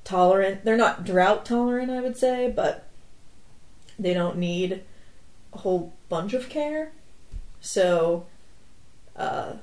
tolerant. 0.04 0.64
They're 0.64 0.78
not 0.78 1.06
drought 1.06 1.46
tolerant, 1.46 1.90
I 1.90 2.02
would 2.02 2.18
say, 2.18 2.52
but 2.56 2.88
they 3.98 4.14
don't 4.14 4.38
need 4.38 4.84
a 5.54 5.58
whole 5.60 5.94
bunch 6.10 6.34
of 6.34 6.50
care. 6.50 6.92
So, 7.62 8.28
uh, 9.16 9.54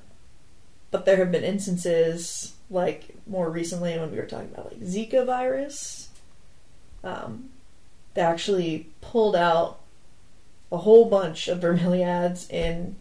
but 0.91 1.05
there 1.05 1.17
have 1.17 1.33
been 1.33 1.45
instances 1.45 2.55
like 2.71 3.15
more 3.27 3.51
recently 3.51 3.99
when 3.99 4.11
we 4.11 4.19
were 4.19 4.27
talking 4.27 4.51
about 4.53 4.73
like 4.73 4.81
Zika 4.81 5.25
virus. 5.25 6.09
Um, 7.03 7.51
they 8.15 8.23
actually 8.23 8.89
pulled 9.01 9.37
out 9.37 9.81
a 10.73 10.79
whole 10.79 11.05
bunch 11.05 11.49
of 11.49 11.61
bromeliads 11.61 12.51
in 12.51 12.97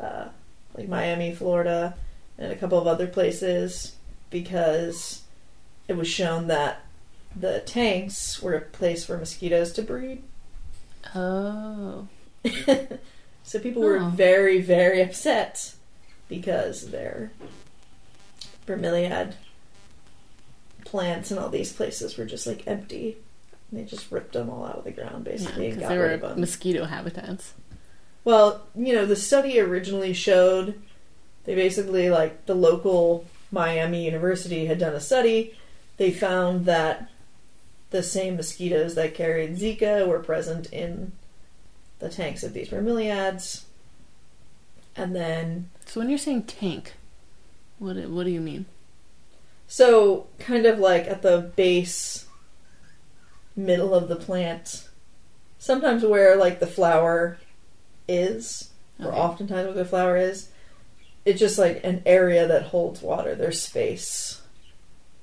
uh, 0.00 0.28
like 0.74 0.88
Miami, 0.88 1.34
Florida, 1.34 1.94
and 2.38 2.52
a 2.52 2.56
couple 2.56 2.78
of 2.78 2.86
other 2.86 3.06
places 3.06 3.94
because 4.30 5.22
it 5.88 5.96
was 5.96 6.08
shown 6.08 6.46
that 6.48 6.84
the 7.34 7.60
tanks 7.60 8.40
were 8.42 8.54
a 8.54 8.60
place 8.60 9.04
for 9.04 9.16
mosquitoes 9.18 9.72
to 9.72 9.82
breed. 9.82 10.22
Oh. 11.14 12.06
so 13.42 13.58
people 13.58 13.82
were 13.82 13.98
Oh. 13.98 14.08
very, 14.10 14.60
very 14.60 15.00
upset 15.02 15.74
because 16.28 16.90
their 16.90 17.32
bromeliad 18.66 19.34
plants 20.84 21.30
in 21.30 21.38
all 21.38 21.48
these 21.48 21.72
places 21.72 22.16
were 22.16 22.24
just 22.24 22.46
like 22.46 22.66
empty. 22.66 23.16
They 23.72 23.84
just 23.84 24.10
ripped 24.10 24.32
them 24.32 24.48
all 24.48 24.64
out 24.64 24.78
of 24.78 24.84
the 24.84 24.90
ground 24.92 25.26
Yeah, 25.26 25.32
basically 25.32 25.66
and 25.66 25.74
because 25.76 25.88
got 25.88 25.94
they 25.94 25.98
rid 26.00 26.12
of 26.14 26.22
were 26.22 26.28
them. 26.28 26.40
mosquito 26.40 26.84
habitats. 26.84 27.54
Well, 28.28 28.66
you 28.74 28.94
know, 28.94 29.06
the 29.06 29.16
study 29.16 29.58
originally 29.58 30.12
showed 30.12 30.78
they 31.46 31.54
basically 31.54 32.10
like 32.10 32.44
the 32.44 32.54
local 32.54 33.24
Miami 33.50 34.04
University 34.04 34.66
had 34.66 34.78
done 34.78 34.92
a 34.92 35.00
study. 35.00 35.54
They 35.96 36.10
found 36.10 36.66
that 36.66 37.08
the 37.88 38.02
same 38.02 38.36
mosquitoes 38.36 38.96
that 38.96 39.14
carried 39.14 39.56
Zika 39.56 40.06
were 40.06 40.18
present 40.18 40.70
in 40.70 41.12
the 42.00 42.10
tanks 42.10 42.42
of 42.42 42.52
these 42.52 42.68
bromeliads. 42.68 43.62
And 44.94 45.16
then 45.16 45.70
So 45.86 45.98
when 45.98 46.10
you're 46.10 46.18
saying 46.18 46.42
tank, 46.42 46.96
what 47.78 47.96
what 48.10 48.24
do 48.24 48.30
you 48.30 48.42
mean? 48.42 48.66
so 49.68 50.26
kind 50.38 50.66
of 50.66 50.78
like 50.78 51.06
at 51.06 51.22
the 51.22 51.50
base 51.56 52.26
middle 53.56 53.94
of 53.94 54.08
the 54.08 54.16
plant 54.16 54.86
sometimes 55.58 56.04
where 56.04 56.36
like 56.36 56.60
the 56.60 56.66
flower 56.66 57.38
is 58.08 58.70
or 59.00 59.08
Okay. 59.08 59.16
oftentimes 59.18 59.66
where 59.66 59.74
the 59.74 59.84
flower 59.84 60.16
is 60.16 60.48
it's 61.24 61.38
just 61.38 61.58
like 61.58 61.84
an 61.84 62.02
area 62.06 62.46
that 62.48 62.62
holds 62.64 63.02
water 63.02 63.34
there's 63.34 63.60
space 63.60 64.40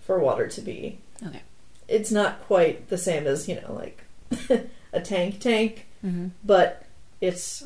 for 0.02 0.20
water 0.20 0.48
to 0.48 0.62
be 0.62 1.00
Okay. 1.26 1.42
it's 1.88 2.12
not 2.12 2.42
quite 2.46 2.90
the 2.90 2.98
same 2.98 3.26
as 3.28 3.48
you 3.50 3.56
know 3.60 3.74
like 3.74 4.04
a 4.94 5.02
tank 5.02 5.40
tank 5.40 5.86
Mm-hmm. 6.06 6.28
but 6.44 6.86
it's 7.20 7.64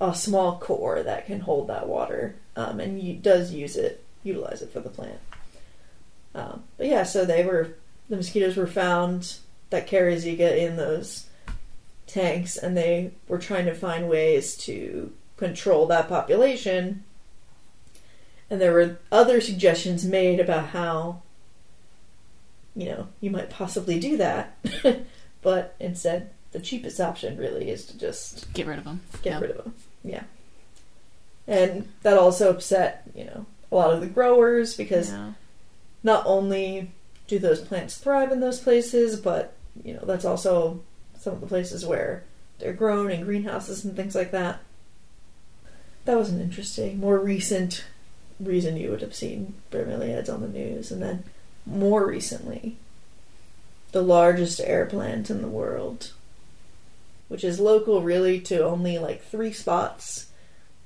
a 0.00 0.14
small 0.14 0.58
core 0.60 1.02
that 1.02 1.26
can 1.26 1.40
hold 1.40 1.66
that 1.68 1.88
water 1.88 2.36
um, 2.56 2.78
and 2.78 3.02
you, 3.02 3.14
does 3.14 3.52
use 3.52 3.76
it 3.76 4.04
utilize 4.22 4.62
it 4.62 4.72
for 4.72 4.78
the 4.80 4.88
plant 4.88 5.18
um, 6.34 6.62
but 6.76 6.86
yeah 6.86 7.02
so 7.02 7.24
they 7.24 7.44
were 7.44 7.74
the 8.08 8.16
mosquitoes 8.16 8.56
were 8.56 8.66
found 8.68 9.36
that 9.70 9.86
carry 9.88 10.14
zika 10.16 10.56
in 10.56 10.76
those 10.76 11.26
tanks 12.12 12.56
and 12.56 12.76
they 12.76 13.12
were 13.28 13.38
trying 13.38 13.64
to 13.66 13.74
find 13.74 14.08
ways 14.08 14.56
to 14.56 15.12
control 15.36 15.86
that 15.86 16.08
population 16.08 17.02
and 18.50 18.60
there 18.60 18.72
were 18.72 18.98
other 19.12 19.40
suggestions 19.40 20.04
made 20.04 20.38
about 20.40 20.68
how 20.68 21.22
you 22.76 22.86
know 22.86 23.08
you 23.20 23.30
might 23.30 23.48
possibly 23.50 23.98
do 23.98 24.16
that 24.16 24.56
but 25.42 25.74
instead 25.80 26.30
the 26.52 26.60
cheapest 26.60 27.00
option 27.00 27.36
really 27.38 27.70
is 27.70 27.86
to 27.86 27.96
just 27.98 28.52
Get 28.52 28.66
rid 28.66 28.78
of 28.78 28.84
them. 28.84 29.00
get 29.22 29.40
rid 29.40 29.52
of 29.52 29.58
them. 29.58 29.74
Yeah. 30.02 30.24
And 31.46 31.88
that 32.02 32.18
also 32.18 32.50
upset, 32.50 33.04
you 33.14 33.24
know, 33.24 33.46
a 33.70 33.74
lot 33.76 33.92
of 33.92 34.00
the 34.00 34.08
growers 34.08 34.76
because 34.76 35.10
Yeah. 35.10 35.32
not 36.02 36.24
only 36.26 36.90
do 37.28 37.38
those 37.38 37.60
plants 37.60 37.98
thrive 37.98 38.32
in 38.32 38.40
those 38.40 38.58
places, 38.58 39.18
but, 39.20 39.52
you 39.84 39.94
know, 39.94 40.02
that's 40.04 40.24
also 40.24 40.80
some 41.20 41.34
of 41.34 41.40
the 41.40 41.46
places 41.46 41.84
where 41.84 42.24
they're 42.58 42.72
grown 42.72 43.10
in 43.10 43.24
greenhouses 43.24 43.84
and 43.84 43.94
things 43.94 44.14
like 44.14 44.30
that. 44.32 44.60
That 46.06 46.16
was 46.16 46.30
an 46.30 46.40
interesting, 46.40 46.98
more 46.98 47.18
recent 47.18 47.84
reason 48.40 48.78
you 48.78 48.90
would 48.90 49.02
have 49.02 49.14
seen 49.14 49.54
bromeliads 49.70 50.32
on 50.32 50.40
the 50.40 50.48
news. 50.48 50.90
And 50.90 51.02
then 51.02 51.24
more 51.66 52.06
recently, 52.06 52.78
the 53.92 54.02
largest 54.02 54.60
air 54.60 54.86
plant 54.86 55.30
in 55.30 55.42
the 55.42 55.48
world, 55.48 56.12
which 57.28 57.44
is 57.44 57.60
local 57.60 58.02
really 58.02 58.40
to 58.40 58.64
only 58.64 58.98
like 58.98 59.22
three 59.22 59.52
spots 59.52 60.28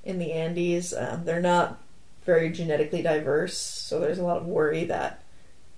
in 0.03 0.19
the 0.19 0.33
Andes. 0.33 0.93
Um, 0.93 1.23
they're 1.23 1.41
not 1.41 1.81
very 2.25 2.49
genetically 2.49 3.01
diverse, 3.01 3.57
so 3.57 3.99
there's 3.99 4.17
a 4.17 4.23
lot 4.23 4.37
of 4.37 4.45
worry 4.45 4.83
that 4.85 5.23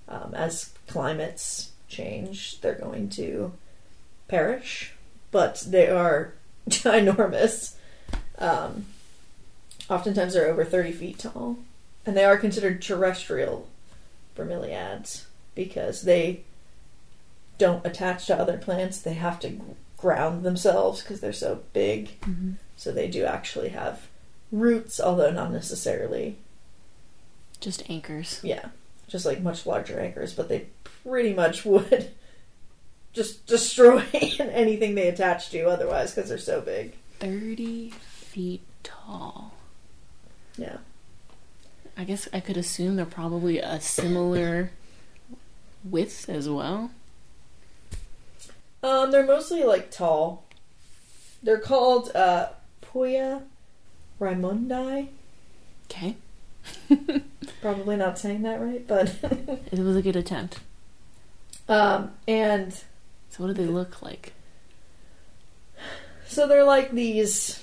um, 0.08 0.34
as 0.34 0.72
climates 0.88 1.70
change, 1.88 2.60
they're 2.60 2.74
going 2.74 3.08
to 3.10 3.52
perish. 4.28 4.92
But 5.30 5.64
they 5.66 5.88
are 5.88 6.34
ginormous. 6.68 7.74
Um, 8.38 8.86
oftentimes, 9.90 10.34
they're 10.34 10.48
over 10.48 10.64
30 10.64 10.92
feet 10.92 11.18
tall, 11.18 11.58
and 12.06 12.16
they 12.16 12.24
are 12.24 12.36
considered 12.38 12.80
terrestrial 12.80 13.68
bromeliads 14.36 15.24
because 15.54 16.02
they 16.02 16.42
don't 17.58 17.84
attach 17.84 18.26
to 18.26 18.36
other 18.38 18.56
plants. 18.56 19.00
They 19.00 19.14
have 19.14 19.40
to 19.40 19.60
ground 19.96 20.44
themselves 20.44 21.02
because 21.02 21.20
they're 21.20 21.32
so 21.32 21.62
big. 21.72 22.20
Mm-hmm. 22.20 22.52
So 22.76 22.92
they 22.92 23.08
do 23.08 23.24
actually 23.24 23.70
have 23.70 24.06
roots, 24.52 25.00
although 25.00 25.32
not 25.32 25.50
necessarily, 25.50 26.36
Just 27.60 27.82
anchors. 27.90 28.40
yeah, 28.44 28.68
just 29.08 29.26
like 29.26 29.42
much 29.42 29.66
larger 29.66 29.98
anchors, 29.98 30.32
but 30.32 30.48
they 30.48 30.66
pretty 30.84 31.34
much 31.34 31.64
would 31.66 32.12
just 33.12 33.46
destroy 33.46 34.04
anything 34.12 34.94
they 34.94 35.08
attach 35.08 35.50
to 35.50 35.68
otherwise 35.68 36.14
because 36.14 36.28
they're 36.28 36.38
so 36.38 36.60
big. 36.60 36.94
30 37.20 37.90
feet 37.90 38.62
tall. 38.82 39.54
Yeah. 40.56 40.78
I 41.96 42.04
guess 42.04 42.28
I 42.32 42.40
could 42.40 42.56
assume 42.56 42.96
they're 42.96 43.04
probably 43.04 43.58
a 43.58 43.80
similar 43.80 44.70
width 45.84 46.28
as 46.28 46.48
well. 46.48 46.90
Um, 48.82 49.10
they're 49.10 49.26
mostly 49.26 49.64
like 49.64 49.90
tall. 49.90 50.44
They're 51.42 51.58
called 51.58 52.14
uh, 52.14 52.50
Puya 52.82 53.42
raimondii. 54.20 55.08
Okay. 55.90 56.16
Probably 57.62 57.96
not 57.96 58.18
saying 58.18 58.42
that 58.42 58.60
right, 58.60 58.86
but 58.86 59.16
It 59.72 59.78
was 59.78 59.96
a 59.96 60.02
good 60.02 60.16
attempt. 60.16 60.60
um, 61.68 62.12
and 62.26 62.74
So 63.30 63.44
what 63.44 63.48
do 63.48 63.54
they 63.54 63.70
look 63.70 64.02
like? 64.02 64.32
so 66.26 66.46
they're 66.46 66.64
like 66.64 66.92
these. 66.92 67.62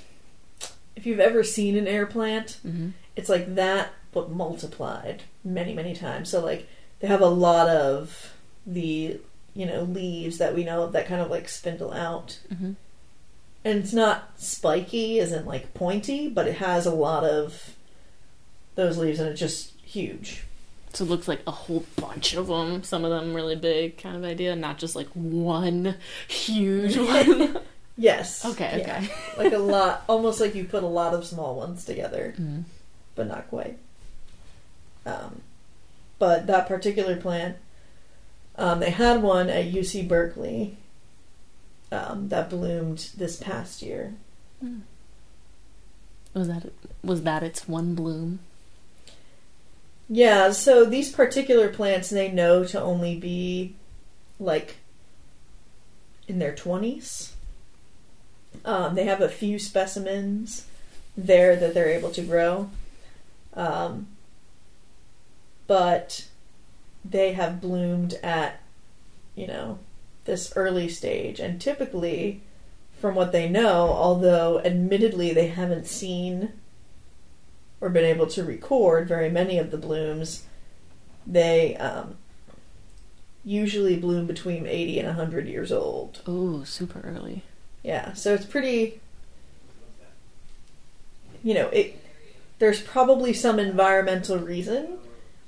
If 0.96 1.06
you've 1.06 1.20
ever 1.20 1.44
seen 1.44 1.76
an 1.76 1.88
air 1.88 2.06
plant, 2.06 2.58
Mm-hmm. 2.66 2.90
it's 3.16 3.30
like 3.30 3.56
that 3.56 3.90
but 4.14 4.32
multiplied 4.32 5.24
many 5.44 5.74
many 5.74 5.94
times 5.94 6.30
so 6.30 6.40
like 6.44 6.68
they 7.02 7.08
have 7.08 7.20
a 7.22 7.26
lot 7.28 7.68
of 7.68 8.34
the 8.66 9.20
you 9.54 9.66
know 9.66 9.82
leaves 9.84 10.38
that 10.38 10.56
we 10.56 10.64
know 10.64 10.84
of 10.84 10.94
that 10.94 11.06
kind 11.06 11.20
of 11.22 11.30
like 11.30 11.50
spindle 11.50 11.92
out 11.92 12.40
Mm-hmm. 12.52 12.72
and 13.66 13.80
it's 13.80 13.92
not 13.92 14.32
spiky 14.38 15.20
isn't 15.20 15.46
like 15.46 15.74
pointy 15.74 16.30
but 16.30 16.48
it 16.48 16.56
has 16.56 16.86
a 16.86 16.94
lot 16.96 17.26
of 17.26 17.76
those 18.76 18.98
leaves 18.98 19.20
and 19.20 19.28
it's 19.30 19.40
just 19.40 19.74
huge 19.82 20.45
So 20.96 21.04
it 21.04 21.10
looks 21.10 21.28
like 21.28 21.42
a 21.46 21.52
whole 21.52 21.86
bunch 21.98 22.34
of 22.36 22.48
them. 22.48 22.84
Some 22.84 23.04
of 23.04 23.12
them 23.12 23.34
really 23.34 23.56
big, 23.56 23.98
kind 23.98 24.16
of 24.16 24.24
idea, 24.24 24.56
not 24.56 24.78
just 24.78 24.96
like 24.96 25.08
one 25.10 25.96
huge 26.28 26.98
one. 26.98 27.60
Yes. 27.98 28.44
Okay, 28.46 28.80
Yeah. 28.80 28.98
okay. 29.04 29.10
like 29.44 29.54
a 29.54 29.58
lot, 29.58 30.04
almost 30.08 30.40
like 30.42 30.56
you 30.56 30.64
put 30.66 30.84
a 30.84 30.88
lot 30.88 31.14
of 31.14 31.26
small 31.26 31.56
ones 31.56 31.86
together, 31.86 32.34
Mm. 32.40 32.64
but 33.16 33.28
not 33.28 33.50
quite. 33.50 33.78
Um, 35.06 35.42
but 36.18 36.48
that 36.48 36.68
particular 36.68 37.16
plant, 37.18 37.58
um, 38.58 38.80
they 38.80 38.90
had 38.90 39.22
one 39.22 39.50
at 39.50 39.66
UC 39.72 40.08
Berkeley 40.08 40.78
um, 41.92 42.30
that 42.30 42.50
bloomed 42.50 43.10
this 43.18 43.36
past 43.38 43.82
year. 43.82 44.14
Was 46.34 46.48
that 46.48 46.72
was 47.04 47.22
that 47.24 47.44
its 47.44 47.68
one 47.68 47.96
bloom? 47.96 48.40
Yeah, 50.08 50.52
so 50.52 50.86
these 50.86 51.12
particular 51.12 51.70
plants 51.70 52.10
they 52.10 52.32
know 52.32 52.64
to 52.66 52.80
only 52.80 53.18
be 53.18 53.76
like 54.40 54.78
in 56.28 56.40
their 56.40 56.54
20s. 56.54 57.32
Um, 58.64 58.96
they 58.96 59.06
have 59.06 59.22
a 59.22 59.30
few 59.30 59.60
specimens 59.60 60.68
there 61.18 61.56
that 61.56 61.74
they're 61.74 61.90
able 61.90 62.12
to 62.12 62.22
grow. 62.22 62.70
Um, 63.54 64.08
but 65.68 66.28
they 67.04 67.34
have 67.34 67.62
bloomed 67.62 68.16
at, 68.24 68.62
you 69.36 69.48
know, 69.48 69.80
this 70.26 70.54
early 70.56 70.90
stage. 70.90 71.40
And 71.40 71.60
typically, 71.60 72.42
from 73.00 73.16
what 73.16 73.32
they 73.32 73.48
know, 73.48 73.90
although 73.90 74.60
admittedly 74.60 75.34
they 75.34 75.48
haven't 75.48 75.88
seen 75.88 76.54
or 77.86 77.90
been 77.90 78.04
able 78.04 78.26
to 78.26 78.44
record 78.44 79.08
very 79.08 79.30
many 79.30 79.60
of 79.60 79.70
the 79.70 79.78
blooms, 79.78 80.44
they 81.28 81.78
um, 81.78 82.16
usually 83.44 83.96
bloom 83.96 84.26
between 84.26 84.66
80 84.66 85.00
and 85.00 85.08
100 85.10 85.48
years 85.48 85.72
old. 85.72 86.24
Oh, 86.26 86.64
super 86.64 87.00
early. 87.02 87.44
Yeah, 87.84 88.14
so 88.14 88.34
it's 88.34 88.48
pretty. 88.48 89.00
You 91.44 91.54
know, 91.54 91.68
it. 91.68 92.02
There's 92.58 92.82
probably 92.82 93.34
some 93.34 93.60
environmental 93.60 94.40
reason, 94.40 94.98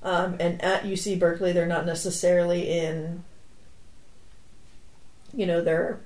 um, 0.03 0.35
and 0.39 0.61
at 0.61 0.83
UC 0.83 1.17
Berkeley, 1.19 1.53
they're 1.53 1.65
not 1.65 1.87
necessarily 1.87 2.69
in. 2.69 3.23
You 5.33 5.47
know 5.47 5.63
their 5.63 6.01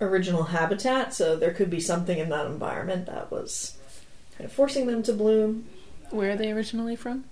original 0.00 0.44
habitat, 0.44 1.12
so 1.12 1.36
there 1.36 1.52
could 1.52 1.68
be 1.68 1.80
something 1.80 2.18
in 2.18 2.30
that 2.30 2.46
environment 2.46 3.04
that 3.06 3.30
was 3.30 3.76
kind 4.40 4.48
of 4.50 4.56
forcing 4.56 4.86
them 4.86 5.02
to 5.02 5.12
bloom. 5.12 5.66
Where 6.08 6.30
are 6.30 6.36
they 6.36 6.50
originally 6.50 6.96
from? 6.96 7.24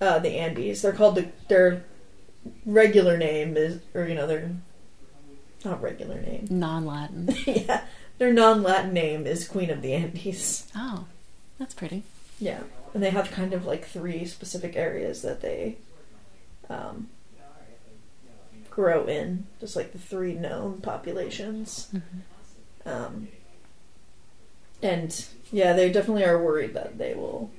Uh, 0.00 0.18
the 0.18 0.30
Andes. 0.30 0.82
They're 0.82 0.92
called 0.92 1.14
the 1.14 1.28
their 1.46 1.84
regular 2.66 3.16
name 3.16 3.56
is, 3.56 3.80
or 3.94 4.06
you 4.06 4.16
know, 4.16 4.26
their 4.26 4.50
not 5.64 5.80
regular 5.80 6.20
name. 6.20 6.46
Non-Latin. 6.50 7.32
yeah, 7.46 7.84
their 8.18 8.32
non-Latin 8.32 8.92
name 8.92 9.24
is 9.24 9.46
Queen 9.46 9.70
of 9.70 9.82
the 9.82 9.92
Andes. 9.94 10.66
Oh, 10.74 11.04
that's 11.58 11.74
pretty. 11.74 12.02
Yeah, 12.40 12.62
and 12.92 13.02
they 13.04 13.10
have 13.10 13.30
kind 13.30 13.52
of 13.52 13.64
like 13.64 13.84
three 13.84 14.24
specific 14.24 14.74
areas 14.74 15.22
that 15.22 15.42
they 15.42 15.76
um, 16.68 17.08
grow 18.68 19.06
in, 19.06 19.46
just 19.60 19.76
like 19.76 19.92
the 19.92 19.98
three 19.98 20.34
known 20.34 20.80
populations. 20.80 21.88
Mhm. 21.94 22.02
Um, 22.84 23.28
and 24.82 25.26
yeah, 25.52 25.72
they 25.72 25.90
definitely 25.90 26.24
are 26.24 26.42
worried 26.42 26.74
that 26.74 26.98
they 26.98 27.14
will 27.14 27.50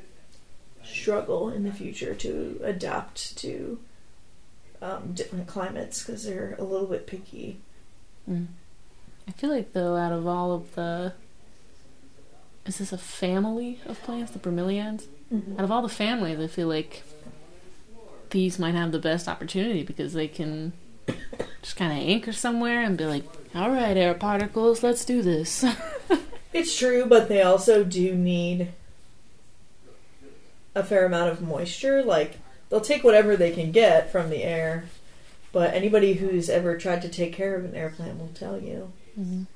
struggle 0.84 1.50
in 1.50 1.64
the 1.64 1.72
future 1.72 2.16
to 2.16 2.60
adapt 2.64 3.38
to 3.38 3.80
um, 4.82 5.14
different 5.14 5.48
climates 5.48 6.04
because 6.04 6.24
they're 6.24 6.56
a 6.58 6.64
little 6.64 6.88
bit 6.88 7.08
picky. 7.08 7.60
Mm. 8.30 8.48
I 9.28 9.32
feel 9.32 9.50
like 9.50 9.74
though, 9.74 9.96
out 9.96 10.12
of 10.12 10.28
all 10.28 10.54
of 10.54 10.76
the, 10.76 11.14
is 12.66 12.80
this 12.80 12.92
a 12.92 12.98
family 12.98 13.80
of 13.86 14.02
plants, 14.04 14.32
the 14.32 14.40
bromeliads? 14.40 15.06
Out 15.58 15.64
of 15.64 15.72
all 15.72 15.82
the 15.82 15.88
families, 15.88 16.40
I 16.40 16.48
feel 16.48 16.68
like 16.68 17.04
these 18.32 18.60
might 18.60 18.76
have 18.76 18.92
the 18.92 19.00
best 19.00 19.30
opportunity 19.30 19.82
because 19.82 20.12
they 20.12 20.28
can 20.28 20.74
just 21.62 21.78
kind 21.78 21.92
of 21.92 22.06
anchor 22.06 22.34
somewhere 22.34 22.82
and 22.82 22.98
be 22.98 23.06
like, 23.06 23.24
"All 23.56 23.70
right, 23.70 23.96
air 23.96 24.14
particles, 24.14 24.84
let's 24.84 25.06
do 25.06 25.22
this." 25.22 25.64
It's 26.54 26.78
true, 26.78 27.06
but 27.06 27.30
they 27.30 27.42
also 27.42 27.84
do 27.84 28.14
need 28.16 28.70
a 30.76 30.84
fair 30.84 31.06
amount 31.06 31.30
of 31.32 31.42
moisture. 31.42 32.04
Like, 32.04 32.38
they'll 32.70 32.82
take 32.82 33.04
whatever 33.04 33.36
they 33.38 33.52
can 33.52 33.72
get 33.72 34.12
from 34.12 34.30
the 34.30 34.44
air, 34.44 34.86
but 35.52 35.74
anybody 35.74 36.14
who's 36.14 36.50
ever 36.50 36.78
tried 36.78 37.02
to 37.04 37.10
take 37.10 37.34
care 37.34 37.56
of 37.56 37.66
an 37.66 37.76
air 37.76 37.90
plant 37.90 38.20
will 38.20 38.32
tell 38.34 38.60
you 38.62 38.92
Mhm. 39.20 39.48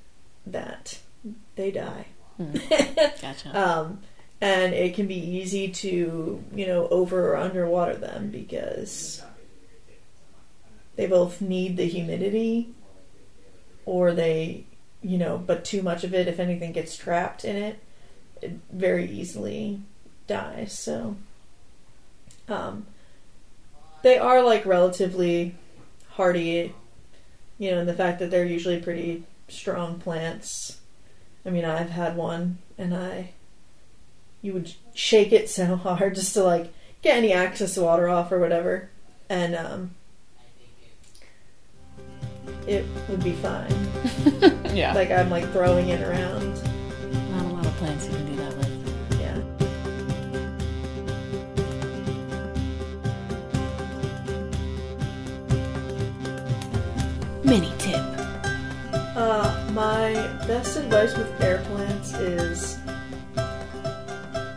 that 0.45 0.99
they 1.55 1.71
die. 1.71 2.07
Mm. 2.39 3.21
Gotcha. 3.21 3.57
Um, 3.57 3.99
and 4.41 4.73
it 4.73 4.93
can 4.93 5.07
be 5.07 5.15
easy 5.17 5.69
to, 5.69 6.43
you 6.53 6.67
know, 6.67 6.87
over 6.89 7.31
or 7.31 7.37
underwater 7.37 7.95
them 7.95 8.29
because 8.29 9.21
they 10.97 11.07
both 11.07 11.39
need 11.41 11.77
the 11.77 11.85
humidity 11.87 12.69
or 13.85 14.11
they, 14.13 14.65
you 15.05 15.19
know, 15.19 15.37
but 15.37 15.63
too 15.63 15.83
much 15.83 16.03
of 16.03 16.15
it, 16.15 16.27
if 16.27 16.39
anything 16.39 16.71
gets 16.71 16.97
trapped 16.97 17.45
in 17.45 17.55
it, 17.55 17.79
it 18.41 18.57
very 18.71 19.09
easily 19.09 19.79
dies. 20.25 20.77
So, 20.77 21.15
um, 22.49 22.87
they 24.01 24.17
are 24.17 24.41
like 24.41 24.65
relatively 24.65 25.53
hardy, 26.09 26.73
you 27.59 27.71
know, 27.71 27.81
in 27.81 27.85
the 27.85 27.93
fact 27.93 28.17
that 28.17 28.31
they're 28.31 28.45
usually 28.45 28.79
pretty 28.79 29.23
strong 29.47 29.99
plants. 29.99 30.79
I 31.45 31.51
mean, 31.51 31.65
I've 31.65 31.91
had 31.91 32.17
one 32.17 32.57
and 32.75 32.95
I 32.95 33.29
you 34.41 34.53
would 34.53 34.73
shake 34.93 35.31
it 35.31 35.49
so 35.49 35.75
hard 35.75 36.15
just 36.15 36.33
to 36.33 36.43
like 36.43 36.73
get 37.03 37.17
any 37.17 37.31
excess 37.31 37.77
water 37.77 38.09
off 38.09 38.31
or 38.31 38.39
whatever 38.39 38.89
and 39.29 39.55
um 39.55 39.91
it 42.67 42.85
would 43.09 43.23
be 43.23 43.33
fine. 43.33 43.73
yeah. 44.75 44.93
Like 44.93 45.11
I'm 45.11 45.29
like 45.29 45.51
throwing 45.51 45.89
it 45.89 46.01
around. 46.01 46.53
Not 47.31 47.45
a 47.45 47.49
lot 47.49 47.65
of 47.65 47.73
plants 47.73 48.05
you 48.07 48.13
can 48.13 48.25
do 48.25 48.35
that 48.37 48.57
with. 48.57 48.69
Yeah. 49.19 49.37
Mini 57.43 57.71
tip. 57.77 58.01
Uh, 59.15 59.69
my 59.71 60.13
best 60.47 60.77
advice 60.77 61.15
with 61.15 61.41
air 61.41 61.63
plants 61.69 62.13
is 62.13 62.77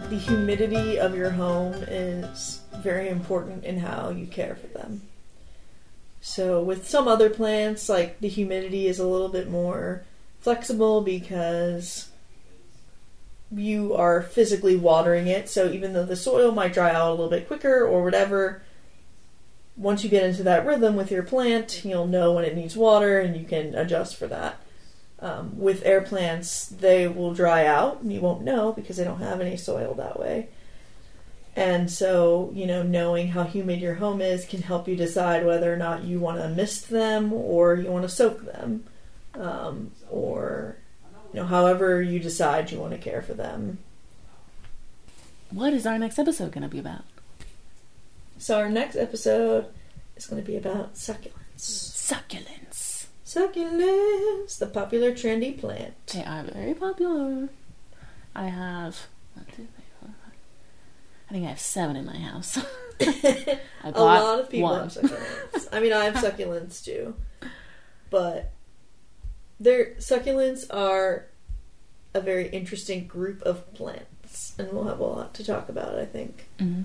the 0.09 0.17
humidity 0.17 0.99
of 0.99 1.15
your 1.15 1.31
home 1.31 1.75
is 1.87 2.61
very 2.79 3.09
important 3.09 3.65
in 3.65 3.79
how 3.79 4.11
you 4.11 4.27
care 4.27 4.57
for 4.57 4.67
them. 4.69 5.03
So, 6.29 6.63
with 6.63 6.87
some 6.87 7.09
other 7.09 7.31
plants, 7.31 7.89
like 7.89 8.21
the 8.21 8.29
humidity 8.29 8.87
is 8.87 8.99
a 8.99 9.07
little 9.07 9.31
bit 9.31 9.49
more 9.49 10.05
flexible 10.41 11.01
because 11.01 12.11
you 13.51 13.95
are 13.95 14.21
physically 14.21 14.77
watering 14.77 15.27
it. 15.27 15.49
So, 15.49 15.71
even 15.71 15.95
though 15.95 16.05
the 16.05 16.17
soil 16.17 16.53
might 16.53 16.75
dry 16.75 16.93
out 16.93 17.09
a 17.09 17.11
little 17.13 17.31
bit 17.31 17.49
quicker 17.49 17.83
or 17.83 18.05
whatever, 18.05 18.61
once 19.75 20.05
you 20.05 20.11
get 20.11 20.23
into 20.23 20.43
that 20.43 20.67
rhythm 20.67 20.97
with 20.97 21.11
your 21.11 21.23
plant, 21.23 21.83
you'll 21.83 22.07
know 22.07 22.35
when 22.35 22.45
it 22.45 22.55
needs 22.55 22.77
water 22.77 23.21
and 23.21 23.35
you 23.35 23.47
can 23.47 23.75
adjust 23.75 24.17
for 24.17 24.27
that. 24.27 24.61
Um, 25.21 25.59
with 25.59 25.83
air 25.87 26.03
plants, 26.03 26.67
they 26.67 27.09
will 27.09 27.33
dry 27.33 27.65
out 27.65 28.03
and 28.03 28.13
you 28.13 28.21
won't 28.21 28.45
know 28.45 28.73
because 28.75 28.99
they 28.99 29.05
don't 29.05 29.23
have 29.23 29.41
any 29.41 29.57
soil 29.57 29.95
that 29.95 30.21
way. 30.21 30.51
And 31.59 31.91
so, 31.91 32.53
you 32.55 32.67
know, 32.67 32.85
knowing 32.85 33.27
how 33.27 33.43
humid 33.43 33.81
your 33.81 33.97
home 33.97 34.21
is 34.21 34.45
can 34.45 34.63
help 34.63 34.87
you 34.87 34.95
decide 34.95 35.45
whether 35.45 35.75
or 35.75 35.77
not 35.77 36.05
you 36.05 36.21
want 36.21 36.39
to 36.39 36.49
mist 36.49 36.89
them 36.89 37.33
or 37.33 37.75
you 37.75 37.91
want 37.91 38.05
to 38.05 38.09
soak 38.09 38.45
them. 38.45 38.85
Um, 39.35 39.91
or, 40.09 40.77
you 41.33 41.41
know, 41.41 41.47
however 41.47 42.01
you 42.01 42.21
decide 42.21 42.71
you 42.71 42.79
want 42.79 42.93
to 42.93 42.99
care 42.99 43.23
for 43.23 43.35
them. 43.35 43.79
What 45.51 45.73
is 45.73 45.85
our 45.85 45.99
next 45.99 46.17
episode 46.21 46.53
going 46.53 46.63
to 46.63 46.69
be 46.69 46.79
about? 46.79 47.03
So, 48.39 48.57
our 48.57 48.71
next 48.71 48.95
episode 48.95 49.67
is 50.15 50.29
going 50.29 50.41
to 50.41 50.47
be 50.47 50.57
about 50.57 50.95
succulents. 50.95 51.57
Succulents. 51.57 53.07
Succulents, 53.27 54.59
the 54.59 54.69
popular 54.69 55.11
trendy 55.11 55.59
plant. 55.59 55.95
They 56.07 56.23
are 56.23 56.45
very 56.45 56.75
popular. 56.75 57.49
I 58.33 58.45
have. 58.45 59.09
one, 59.35 59.47
two, 59.47 59.55
three, 59.57 59.67
four, 59.67 59.75
five. 59.75 59.78
I 61.29 61.33
think 61.33 61.45
I 61.47 61.49
have 61.51 61.61
seven 61.61 61.97
in 61.97 62.07
my 62.07 62.17
house. 62.19 62.59
I 63.01 63.59
A 63.85 63.91
lot 64.03 64.41
of 64.41 64.51
people 64.51 64.71
one. 64.71 64.81
have 64.81 64.93
succulents. 64.93 65.69
I 65.73 65.81
mean, 65.81 65.93
I 65.93 66.05
have 66.05 66.15
succulents 66.25 66.85
too, 66.85 67.15
but 68.11 68.51
their 69.61 69.95
succulents 69.99 70.65
are 70.73 71.27
a 72.15 72.21
very 72.21 72.49
interesting 72.49 73.07
group 73.07 73.43
of 73.43 73.73
plants, 73.75 74.55
and 74.59 74.73
we'll 74.73 74.85
have 74.85 74.99
a 75.01 75.05
lot 75.05 75.35
to 75.35 75.45
talk 75.45 75.69
about. 75.69 75.97
I 75.99 76.07
think. 76.07 76.49
Mhm. 76.59 76.85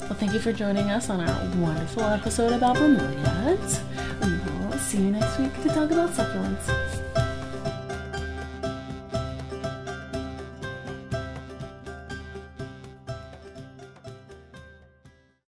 Well, 0.00 0.14
thank 0.14 0.32
you 0.32 0.38
for 0.40 0.52
joining 0.52 0.90
us 0.90 1.08
on 1.10 1.20
our 1.20 1.56
wonderful 1.60 2.02
episode 2.04 2.52
about 2.52 2.76
bromeliads. 2.76 3.80
We 4.22 4.30
will 4.30 4.62
See 4.78 4.98
you 4.98 5.10
next 5.12 5.38
week 5.38 5.54
to 5.62 5.68
talk 5.68 5.90
about 5.90 6.10
succulents. 6.10 7.01